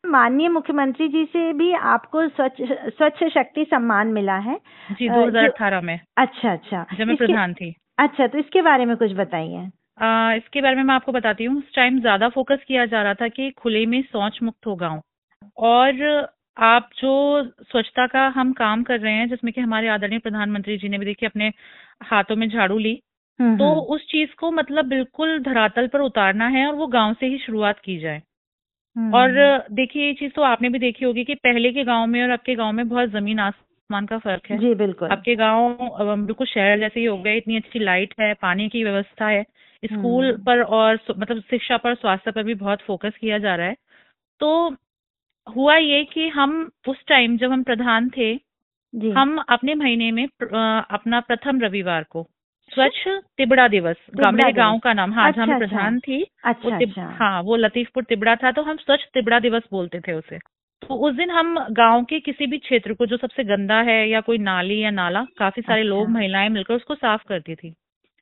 माननीय 0.04 0.50
मुख्यमंत्री 0.50 1.08
जी 1.08 1.26
से 1.26 1.52
भी 1.54 1.72
आपको 1.74 2.28
स्वच्छ 2.30 2.62
स्वच्छ 2.62 3.24
शक्ति 3.34 3.66
सम्मान 3.66 4.14
मिला 4.14 4.38
है। 4.38 4.58
जी 4.92 5.10
दो 5.10 5.26
हज़ार 5.26 5.46
अठारह 5.46 5.82
में। 5.82 6.00
अच्छा 6.18 6.52
अच्छा। 6.52 6.86
जब 6.98 7.08
मैं 7.08 7.16
प्रधान 7.18 7.54
थी। 7.54 7.74
अच्छा 8.00 8.28
तो 8.28 8.38
इसके 8.38 8.62
बारे 8.62 8.86
में 8.86 8.96
कुछ 8.98 9.14
बताइए। 9.14 9.68
इसके 10.38 10.62
बारे 10.62 10.76
में 10.76 10.84
मैं 10.84 10.96
आपको 10.96 11.12
बताती 11.12 11.44
हूँ। 11.44 11.58
उस 11.58 11.76
टाइम 11.76 12.00
ज़्यादा 12.02 12.30
फोकस 12.30 12.64
किया 12.68 12.86
जा 12.88 13.02
रहा 13.02 13.14
था 13.14 13.28
कि 13.30 13.50
खुले 13.54 13.86
में 13.86 14.02
शौच 14.04 14.40
मुक्त 14.44 14.68
हो 14.68 14.76
गाँव 14.78 15.02
और 15.60 16.28
आप 16.58 16.90
जो 16.98 17.44
स्वच्छता 17.64 18.08
का 18.08 18.28
हम 18.28 18.54
काम 18.54 18.84
कर 18.84 19.00
रहे 19.00 19.14
हैं 19.14 19.30
जिसमें 19.30 19.54
कि 19.54 19.62
हमारे 19.62 19.88
आदरणीय 19.88 20.20
प्रधानमंत्री 20.20 20.78
जी 20.78 20.90
ने 20.90 20.98
भी 20.98 21.06
देखिए 21.06 21.30
अपने 21.30 21.52
हाथों 22.04 22.36
में 22.36 22.50
झाड़ू 22.50 22.78
ली 22.78 23.02
हम्म, 23.40 23.58
तो 23.58 23.66
हम्म। 23.66 23.80
उस 23.80 24.06
चीज़ 24.08 24.30
को 24.36 24.52
मतलब 24.52 24.86
बिल्कुल 24.86 25.40
धरातल 25.40 25.88
पर 25.88 26.00
उतारना 26.00 26.48
है 26.48 26.68
और 26.68 26.76
वो 26.76 26.88
गाँव 26.88 27.14
से 27.14 27.26
ही 27.26 27.38
शुरुआत 27.38 27.80
की 27.80 27.98
जाए। 28.00 28.22
हम्म, 28.96 29.14
और 29.14 29.32
देखिए 29.72 30.06
ये 30.08 30.14
चीज़ 30.14 30.32
तो 30.32 30.42
आपने 30.42 30.70
भी 30.70 30.80
देखी 30.80 31.06
होगी 31.06 31.24
कि 31.24 31.36
पहले 31.36 31.72
के 31.72 31.84
गाँव 31.84 32.08
में 32.08 32.24
और 32.24 32.32
आपके 32.32 32.56
गाँव 32.56 32.72
में 32.72 32.90
बहुत 32.90 33.10
ज़मीन 33.10 33.40
आसमान 33.40 34.06
का 34.06 34.18
फ़र्क 34.18 34.50
है। 34.50 34.58
जी 34.58 34.74
बिल्कुल। 34.76 35.10
आपके 35.10 35.36
गाँव 35.36 35.78
बिल्कुल 36.26 36.48
शहर 36.48 36.80
जैसे 36.80 37.00
ही 37.00 37.06
हो 37.06 37.18
गए 37.18 37.38
इतनी 37.38 37.58
अच्छी 37.58 37.80
लाइट 37.80 38.14
है 38.20 38.34
पानी 38.34 38.70
की 38.70 38.84
व्यवस्था 38.84 39.28
है 39.28 39.44
स्कूल 39.84 40.32
पर 40.46 40.62
और 40.62 41.00
मतलब 41.18 41.42
शिक्षा 41.42 41.78
पर 41.78 41.96
स्वास्थ्य 41.96 42.32
पर 42.32 42.44
भी 42.44 42.54
बहुत 42.54 42.82
फोकस 42.82 43.18
किया 43.22 43.38
जा 43.38 43.56
रहा 43.56 43.68
है। 43.68 43.76
तो 44.40 44.70
हुआ 45.56 45.76
ये 45.76 46.04
कि 46.04 46.28
हम 46.30 46.72
उस 46.88 46.98
टाइम 47.08 47.38
जब 47.38 47.52
हम 47.52 47.64
प्रधान 47.64 48.10
थे 48.10 48.36
जी। 48.94 49.12
हम 49.12 49.38
अपने 49.50 49.76
महीने 49.76 50.12
में 50.12 50.26
अपना 50.26 51.20
प्रथम 51.20 51.62
रविवार 51.62 52.04
को 52.04 52.28
स्वच्छ 52.72 53.08
तिबड़ा 53.38 53.68
दिवस 53.68 53.96
मेरे 54.16 54.52
गाँव 54.52 54.80
का 54.80 54.94
नाम 54.94 55.14
हाँ 55.14 55.28
अच्छा, 55.28 55.46
जहाँ 55.46 55.60
अच्छा, 55.60 55.68
प्रधान 55.68 56.00
थी 56.00 56.24
अच्छा, 56.44 56.70
वो 56.70 56.76
अच्छा। 56.78 57.08
हाँ 57.20 57.42
वो 57.42 57.56
लतीफपुर 57.56 58.04
तिबड़ा 58.04 58.36
था 58.36 58.52
तो 58.52 58.62
हम 58.62 58.78
स्वच्छ 58.78 59.04
तिबड़ा 59.04 59.40
दिवस 59.40 59.64
बोलते 59.72 60.00
थे 60.00 60.14
उसे 60.14 60.38
तो 60.82 60.96
उस 60.96 61.16
दिन 61.16 61.30
हम 61.30 61.68
गाँव 61.72 62.04
के 62.04 62.20
किसी 62.20 62.48
भी 62.48 62.58
क्षेत्र 62.58 62.94
को 62.94 63.06
जो 63.06 63.18
सबसे 63.18 63.44
गंदा 63.44 63.82
है 63.82 64.10
या 64.10 64.22
कोई 64.22 64.38
नाली 64.38 64.80
या 64.80 64.92
नाला 64.92 65.26
काफ़ी 65.38 65.62
सारे 65.62 65.82
अच्छा। 65.82 65.90
लोग 65.90 66.10
महिलाएँ 66.10 66.50
मिलकर 66.50 66.74
उसको 66.74 66.96
साफ़ 66.96 67.24
करती 67.28 67.56
थी 67.56 67.74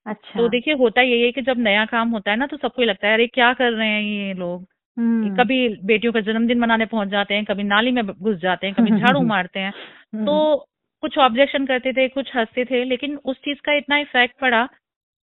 अच्छा 0.05 0.39
तो 0.39 0.47
देखिए 0.47 0.73
होता 0.73 1.01
यही 1.01 1.21
है 1.21 1.31
कि 1.31 1.41
जब 1.41 1.57
नया 1.57 1.85
काम 1.85 2.09
होता 2.09 2.31
है 2.31 2.37
ना 2.37 2.47
तो 2.47 2.57
सबको 2.57 2.81
लगता 2.81 3.07
है 3.07 3.13
अरे 3.13 3.27
क्या 3.27 3.53
कर 3.53 3.71
रहे 3.71 3.87
हैं 3.87 4.01
ये 4.01 4.33
लोग 4.33 4.65
हम्म। 4.97 5.35
कभी 5.35 5.57
बेटियों 5.85 6.13
का 6.13 6.19
जन्मदिन 6.19 6.59
मनाने 6.59 6.85
पहुँच 6.85 7.07
जाते 7.07 7.33
हैं 7.33 7.45
कभी 7.45 7.63
नाली 7.63 7.91
में 7.91 8.05
घुस 8.05 8.37
जाते 8.37 8.67
हैं 8.67 8.75
कभी 8.75 8.99
झाड़ू 8.99 9.21
मारते 9.33 9.59
हैं 9.59 9.73
हम्म। 10.13 10.25
तो 10.25 10.65
कुछ 11.01 11.17
ऑब्जेक्शन 11.17 11.65
करते 11.65 11.93
थे 11.93 12.07
कुछ 12.07 12.35
हँसते 12.35 12.65
थे 12.65 12.83
लेकिन 12.83 13.17
उस 13.25 13.37
चीज़ 13.37 13.57
का 13.57 13.73
इतना 13.73 13.97
इफ़ेक्ट 13.97 14.39
पड़ा 14.39 14.67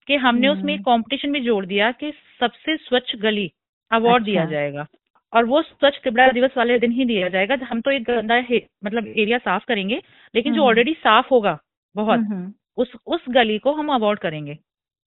कि 0.07 0.15
हमने 0.15 0.47
उसमें 0.47 0.77
कंपटीशन 0.79 1.27
हम्म। 1.27 1.39
भी 1.39 1.45
जोड़ 1.45 1.65
दिया 1.65 1.91
कि 1.91 2.11
सबसे 2.39 2.77
स्वच्छ 2.77 3.15
गली 3.15 3.51
अवार्ड 3.91 4.23
अच्छा। 4.23 4.31
दिया 4.31 4.45
जाएगा 4.45 4.87
और 5.33 5.45
वो 5.45 5.61
स्वच्छ 5.61 5.95
तिबड़ा 6.03 6.27
दिवस 6.27 6.51
वाले 6.57 6.79
दिन 6.79 6.91
ही 6.91 7.05
दिया 7.05 7.29
जाएगा 7.29 7.57
हम 7.63 7.81
तो 7.81 7.91
एक 7.91 8.03
गंदा 8.03 8.39
मतलब 8.85 9.07
एरिया 9.07 9.37
साफ़ 9.37 9.63
करेंगे 9.67 10.01
लेकिन 10.35 10.53
जो 10.53 10.65
ऑलरेडी 10.65 10.93
साफ़ 10.93 11.27
होगा 11.31 11.59
बहुत 11.95 12.53
उस 12.77 12.91
उस 13.07 13.25
गली 13.29 13.57
को 13.57 13.73
हम 13.73 13.93
अवार्ड 13.93 14.19
करेंगे 14.19 14.57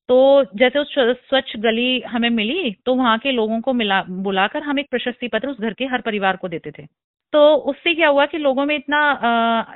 तो 0.08 0.18
जैसे 0.54 0.78
उस 0.78 0.94
स्वच्छ 1.20 1.56
गली 1.56 2.00
हमें 2.00 2.28
मिली 2.30 2.70
तो 2.86 2.94
वहाँ 2.94 3.18
के 3.18 3.30
लोगों 3.32 3.60
को 3.60 3.72
मिला 3.72 4.02
बुलाकर 4.20 4.62
हम 4.62 4.78
एक 4.78 4.90
प्रशस्ति 4.90 5.28
पत्र 5.28 5.48
उस 5.48 5.60
घर 5.60 5.72
के 5.72 5.84
हर 5.84 6.00
परिवार 6.00 6.36
को 6.36 6.48
देते 6.48 6.70
थे 6.70 6.86
तो 7.32 7.40
उससे 7.70 7.94
क्या 7.94 8.08
हुआ 8.08 8.26
कि 8.26 8.38
लोगों 8.38 8.64
में 8.66 8.74
इतना 8.76 9.00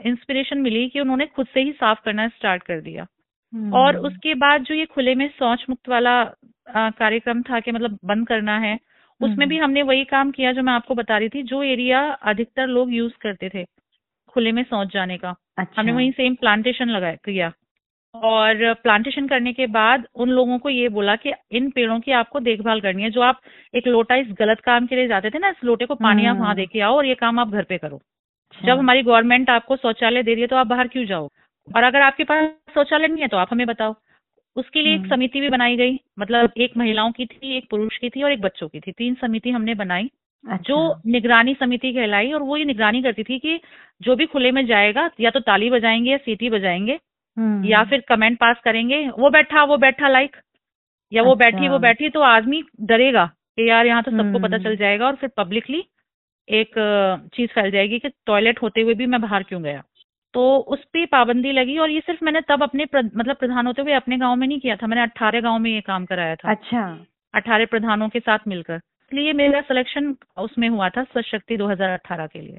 इंस्पिरेशन 0.07 0.59
मिली 0.59 0.89
कि 0.89 1.01
उन्होंने 1.01 1.27
खुद 1.27 1.47
से 1.47 1.61
ही 1.61 1.73
साफ़ 1.73 1.99
करना 2.05 2.29
स्टार्ट 2.29 2.63
कर 2.63 2.81
दिया 2.81 3.07
और 3.53 3.97
हम्म। 3.97 4.07
उसके 4.07 4.35
बाद 4.35 4.63
जो 4.63 4.75
ये 4.75 4.85
खुले 4.87 5.15
में 5.15 5.29
शौच 5.29 5.65
मुक्त 5.71 5.89
वाला 5.89 6.23
कार्यक्रम 6.69 7.43
था 7.43 7.61
कि 7.61 7.73
मतलब 7.73 7.99
बंद 8.05 8.27
करना 8.29 8.59
है 8.59 8.79
उसमें 9.21 9.49
भी 9.49 9.57
हम्म। 9.57 9.65
हमने 9.65 9.83
वही 9.83 10.05
काम 10.07 10.31
किया 10.31 10.53
जो 10.53 10.63
मैं 10.63 10.73
आपको 10.73 10.95
बता 10.95 11.19
रही 11.19 11.29
थी 11.29 11.43
जो 11.43 11.63
एरिया 11.63 12.01
अधिकतर 12.25 12.67
लोग 12.69 12.93
यूज़ 12.93 13.13
करते 13.21 13.49
थे 13.49 13.65
खुले 14.29 14.53
में 14.53 14.63
सोच 14.63 14.93
जाने 14.93 15.17
का 15.19 15.35
अच्छा। 15.59 15.81
हमने 15.81 15.93
वही 15.93 16.11
सेम 16.13 16.35
प्लांटेशन 16.35 16.89
लगाया 16.89 17.15
किया 17.25 17.53
और 18.15 18.73
प्लांटेशन 18.75 19.27
करने 19.29 19.53
के 19.53 19.67
बाद 19.67 20.07
उन 20.15 20.29
लोगों 20.29 20.59
को 20.59 20.69
ये 20.69 20.89
बोला 20.89 21.15
कि 21.17 21.33
इन 21.53 21.71
पेड़ों 21.71 21.99
की 22.01 22.13
आपको 22.13 22.41
देखभाल 22.41 22.81
करनी 22.81 23.03
है 23.03 23.11
जो 23.11 23.21
आप 23.21 23.41
एक 23.75 23.87
लोटा 23.87 24.15
इस 24.15 24.27
गलत 24.39 24.61
काम 24.61 24.87
के 24.87 24.97
लिए 24.97 25.09
जाते 25.09 25.31
थे 25.31 25.39
ना 25.39 25.49
इस 25.49 25.65
लोटे 25.65 25.87
को 25.87 25.95
पानी 25.95 26.27
आप 26.27 26.37
वहाँ 26.37 26.49
हम्म। 26.49 26.57
देके 26.57 26.81
आओ 26.81 26.97
और 26.97 27.07
ये 27.07 27.15
काम 27.15 27.39
आप 27.39 27.51
घर 27.51 27.63
पे 27.63 27.79
करो 27.79 27.97
अच्छा। 27.97 28.67
जब 28.67 28.79
हमारी 28.79 29.03
गवर्नमेंट 29.03 29.51
आपको 29.51 29.77
शौचालय 29.77 30.23
दे 30.23 30.33
रही 30.33 30.41
है 30.41 30.47
तो 30.47 30.57
आप 30.57 30.67
बाहर 30.67 30.89
क्यों 30.89 31.05
जाओ 31.05 31.29
और 31.69 31.83
अगर 31.83 32.01
आपके 32.01 32.25
पास 32.25 32.49
शौचालय 32.75 33.09
नहीं 33.09 33.23
है 33.23 33.29
तो 33.29 33.37
आप 33.37 33.49
हमें 33.51 33.67
बताओ 33.67 33.95
उसके 34.57 34.83
लिए 34.83 34.95
एक 34.95 35.01
हम्म। 35.01 35.11
समिति 35.11 35.41
भी 35.41 35.49
बनाई 35.49 35.77
गई 35.77 35.99
मतलब 36.19 36.53
एक 36.57 36.77
महिलाओं 36.77 37.13
की 37.13 37.27
थी 37.27 37.57
एक 37.57 37.67
पुरुष 37.71 37.99
की 37.99 38.11
थी 38.11 38.23
और 38.23 38.33
एक 38.33 38.41
बच्चों 38.41 38.69
की 38.69 38.81
थी 38.81 38.93
तीन 38.93 39.15
समिति 39.15 39.51
हमने 39.51 39.75
बनाई 39.75 40.11
अच्छा। 40.45 40.63
जो 40.65 41.01
निगरानी 41.07 41.55
समिति 41.55 41.93
कहलाई 41.93 42.33
और 42.33 42.43
वो 42.43 42.57
ये 42.57 42.65
निगरानी 42.65 43.03
करती 43.03 43.23
थी 43.23 43.39
कि 43.39 43.61
जो 44.03 44.17
भी 44.17 44.27
खुले 44.27 44.51
में 44.51 44.67
जाएगा 44.67 45.11
या 45.21 45.31
तो 45.31 45.41
ताली 45.41 45.71
बजाएँगे 45.71 46.11
या 46.11 46.17
सीटी 46.17 46.51
बजाएँगे। 46.51 46.99
या 47.65 47.85
फिर 47.85 48.01
कमेंट 48.01 48.39
पास 48.39 48.57
करेंगे 48.65 49.09
वो 49.09 49.31
बैठा 49.31 49.65
वो 49.65 49.77
बैठा 49.77 50.09
लाइक 50.09 50.37
या 51.13 51.23
वो 51.23 51.35
बैठी 51.35 51.59
वो 51.59 51.65
अच्छा। 51.65 51.79
बैठी 51.79 52.09
तो 52.09 52.21
आदमी 52.21 52.63
डरेगा 52.81 53.27
कि 53.27 53.69
यार 53.71 53.87
यहाँ 53.87 54.03
तो 54.03 54.11
सबको 54.11 54.39
पता 54.39 54.59
चल 54.59 54.67
हम्म। 54.67 54.77
जाएगा 54.77 55.07
और 55.07 55.15
फिर 55.15 55.31
पब्लिकली 55.37 55.85
एक 56.49 56.75
चीज़ 57.35 57.51
फैल 57.51 57.71
जाएगी 57.71 57.99
कि 57.99 58.09
टॉयलेट 58.27 58.63
होते 58.63 58.81
हुए 58.81 58.95
भी 58.95 59.07
मैं 59.07 59.21
बाहर 59.21 59.43
क्यों 59.43 59.63
गया। 59.63 59.83
तो 60.35 60.57
उस 60.57 60.85
पर 60.85 61.07
पाबंदी 61.07 61.53
लगी 61.53 61.79
और 61.79 61.91
ये 61.91 62.01
सिर्फ़ 62.01 62.25
मैंने 62.25 62.41
तब 62.41 62.63
अपने 62.63 62.85
प्र, 62.85 63.03
मतलब 63.17 63.37
प्रधान 63.37 63.67
होते 63.67 63.83
हुए 63.83 63.93
अपने 63.93 64.19
गाँव 64.19 64.37
में 64.37 64.49
नहीं 64.49 64.61
किया 64.61 64.77
था 64.77 64.87
मैंने 64.87 65.03
अट्ठारह 65.03 65.41
गाँव 65.41 65.59
में 65.59 65.71
ये 65.71 65.81
काम 65.81 66.05
कराया 66.05 66.35
था। 66.35 66.51
अच्छा। 66.51 67.07
अठारह 67.35 67.67
प्रधानों 67.67 68.09
के 68.09 68.21
साथ 68.21 68.39
मिलकर। 68.49 68.75
इसलिए 68.75 69.33
मेरा 69.33 69.61
सिलेक्शन 69.61 70.15
उसमें 70.39 70.69
हुआ 70.69 70.89
था 70.89 71.05
स्वच्छ 71.05 71.29
शक्ति 71.29 71.57
2018 71.57 72.27
के 72.27 72.41
लिए। 72.41 72.59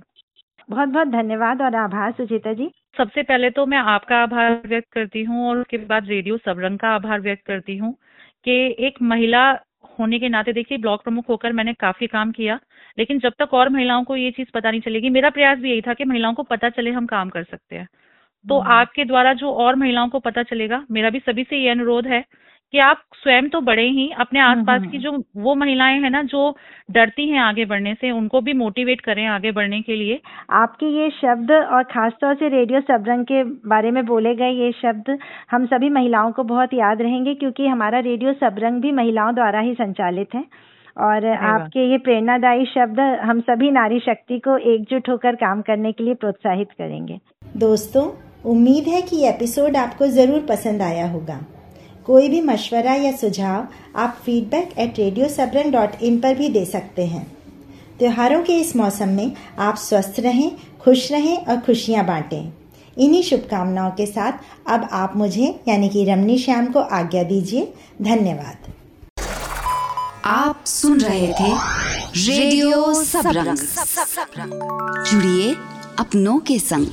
बहुत 0.70 0.90
बहुत 0.90 1.08
धन्यवाद 1.10 1.62
और 1.62 1.76
आभार 1.76 2.12
सुचेता 2.12 2.54
जी 2.54 2.70
सबसे 2.98 3.24
पहले 3.24 3.50
तो 3.50 3.66
मैं 3.66 3.78
आपका 3.90 4.18
आभार 4.18 4.62
व्यक्त 4.66 4.92
करती 4.94 5.24
हूँ 5.24 5.48
और 5.50 5.58
उसके 5.58 5.78
बाद 5.86 6.08
रेडियो 6.08 6.38
सबरंग 6.40 6.80
का 6.80 6.90
आभार 6.90 7.20
व्यक्त 7.22 7.46
करती 7.46 7.78
हूँ 7.78 7.94
कि 8.46 8.54
एक 8.80 9.02
महिला 9.04 9.50
होने 10.00 10.20
के 10.20 10.30
नाते 10.30 10.54
देखिए 10.54 10.78
ब्लॉक 10.78 11.04
प्रमुख 11.04 11.30
होकर 11.30 11.54
मैंने 11.54 11.74
काफ़ी 11.76 12.08
काम 12.08 12.32
किया 12.32 12.60
लेकिन 12.98 13.20
जब 13.20 13.34
तक 13.40 13.54
और 13.54 13.70
महिलाओं 13.70 14.04
को 14.04 14.16
ये 14.16 14.32
चीज़ 14.32 14.48
पता 14.54 14.72
नहीं 14.72 14.82
चलेगी 14.82 15.10
मेरा 15.10 15.30
प्रयास 15.30 15.58
भी 15.60 15.70
यही 15.70 15.82
था 15.82 15.94
कि 15.94 16.06
महिलाओं 16.06 16.34
को 16.34 16.44
पता 16.46 16.70
चले 16.70 16.92
हम 16.92 17.06
काम 17.08 17.30
कर 17.30 17.44
सकते 17.44 17.76
हैं 17.76 17.88
तो 18.46 18.60
हम्म। 18.60 18.72
आपके 18.72 19.06
द्वारा 19.06 19.34
जो 19.34 19.52
और 19.56 19.76
महिलाओं 19.76 20.10
को 20.10 20.20
पता 20.20 20.44
चलेगा 20.44 20.86
मेरा 20.92 21.10
भी 21.10 21.20
सभी 21.20 21.44
से 21.44 21.58
ये 21.58 21.70
अनुरोध 21.70 22.08
है 22.08 22.24
कि 22.74 22.80
आप 22.80 23.02
स्वयं 23.14 23.48
तो 23.50 23.62
बड़े 23.62 23.84
ही 23.84 24.10
अपने 24.20 24.40
हम्म, 24.40 24.60
आसपास 24.60 24.82
की 24.82 24.88
हम्म, 24.88 25.00
जो 25.00 25.12
हम्म। 25.12 25.42
वो 25.42 25.56
महिलाएँ 25.56 26.00
हैं 26.00 26.10
ना 26.10 26.22
जो 26.24 26.56
डरती 26.92 27.30
हैं 27.30 27.40
आगे 27.40 27.66
बढ़ने 27.66 27.94
से 27.94 28.12
उनको 28.12 28.42
भी 28.42 28.54
मोटिवेट 28.54 29.02
करें 29.02 29.26
आगे 29.28 29.52
बढ़ने 29.52 29.82
के 29.82 29.96
लिए। 29.96 30.20
आपके 30.52 30.86
ये 30.86 31.10
शब्द 31.10 31.52
और 31.52 31.84
खासतौर 31.84 32.36
से 32.36 32.50
रेडियो 32.50 32.82
सबरंग 32.82 33.26
के 33.26 33.44
बारे 33.44 33.92
में 33.92 34.06
बोले 34.06 34.36
गए 34.36 34.50
ये 34.50 34.72
शब्द 34.72 35.18
हम 35.52 35.66
सभी 35.66 35.90
महिलाओं 35.90 36.32
को 36.32 36.44
बहुत 36.44 36.74
याद 36.74 37.02
रहेंगे 37.02 37.34
क्योंकि 37.34 37.68
हमारा 37.68 38.00
रेडियो 38.00 38.34
सबरंग 38.34 38.82
भी 38.82 38.92
महिलाओं 38.92 39.36
द्वारा 39.36 39.60
ही 39.60 39.74
संचालित 39.74 40.36
है। 40.36 40.46
और 40.98 41.26
आपके 41.26 41.92
ये 41.92 41.98
प्रेरणादायी 41.98 42.66
शब्द 42.66 43.00
हम 43.00 43.40
सभी 43.42 43.72
नारी 43.72 44.00
शक्ति 44.00 44.40
को 44.40 44.58
एकजुट 44.74 45.10
होकर 45.10 45.36
काम 45.36 45.62
करने 45.62 45.92
के 45.92 46.04
लिए 46.04 46.14
प्रोत्साहित 46.14 46.72
करेंगे। 46.72 47.20
दोस्तों 47.58 48.04
उम्मीद 48.52 48.88
है 48.88 49.02
कि 49.02 49.24
एपिसोड 49.28 49.76
आपको 49.76 50.08
ज़रूर 50.08 50.46
पसंद 50.50 50.82
आया 50.82 51.08
होगा। 51.08 51.40
कोई 52.06 52.30
भी 52.30 52.42
मशवरा 52.42 52.94
या 52.94 53.12
सुझाव 53.12 53.68
आप 53.96 54.18
feedback 54.26 54.74
at 54.78 55.00
radio 55.00 55.28
Suburban 55.30 55.72
dot 55.72 56.02
in 56.02 56.20
पर 56.20 56.36
भी 56.36 56.50
दे 56.50 56.66
सकते 56.66 57.06
हैं। 57.06 57.26
त्योहारों 58.00 58.44
के 58.44 58.54
इस 58.54 58.76
मौसम 58.76 59.10
में 59.10 59.32
आप 59.60 59.76
स्वस्थ 59.76 60.20
रहें, 60.20 60.52
खुश 60.82 61.12
रहें 61.12 61.38
और 61.38 61.60
खुशियाँ 61.60 62.06
बांटें। 62.06 62.52
इन्हीं 62.98 63.24
शुभकामनाओं 63.24 63.92
के 63.92 64.06
साथ 64.06 64.32
अब 64.68 64.88
आप 64.92 65.16
मुझे, 65.16 65.60
यानी 65.68 65.90
कि 65.90 66.06
रमनी 66.06 66.38
श्याम 66.38 66.66
को 66.66 66.80
आज्ञा 66.80 67.24
दीजिए। 67.24 67.74
धन्यवाद। 68.02 68.74
आप 70.26 70.64
सुन 70.66 71.00
रहे 71.00 71.28
थे 71.28 71.54
रेडियो 72.28 72.94
सबरंग। 72.94 73.58
जुड़िए 75.06 75.54
अपनों 76.00 76.40
के 76.40 76.60
संग। 76.60 76.88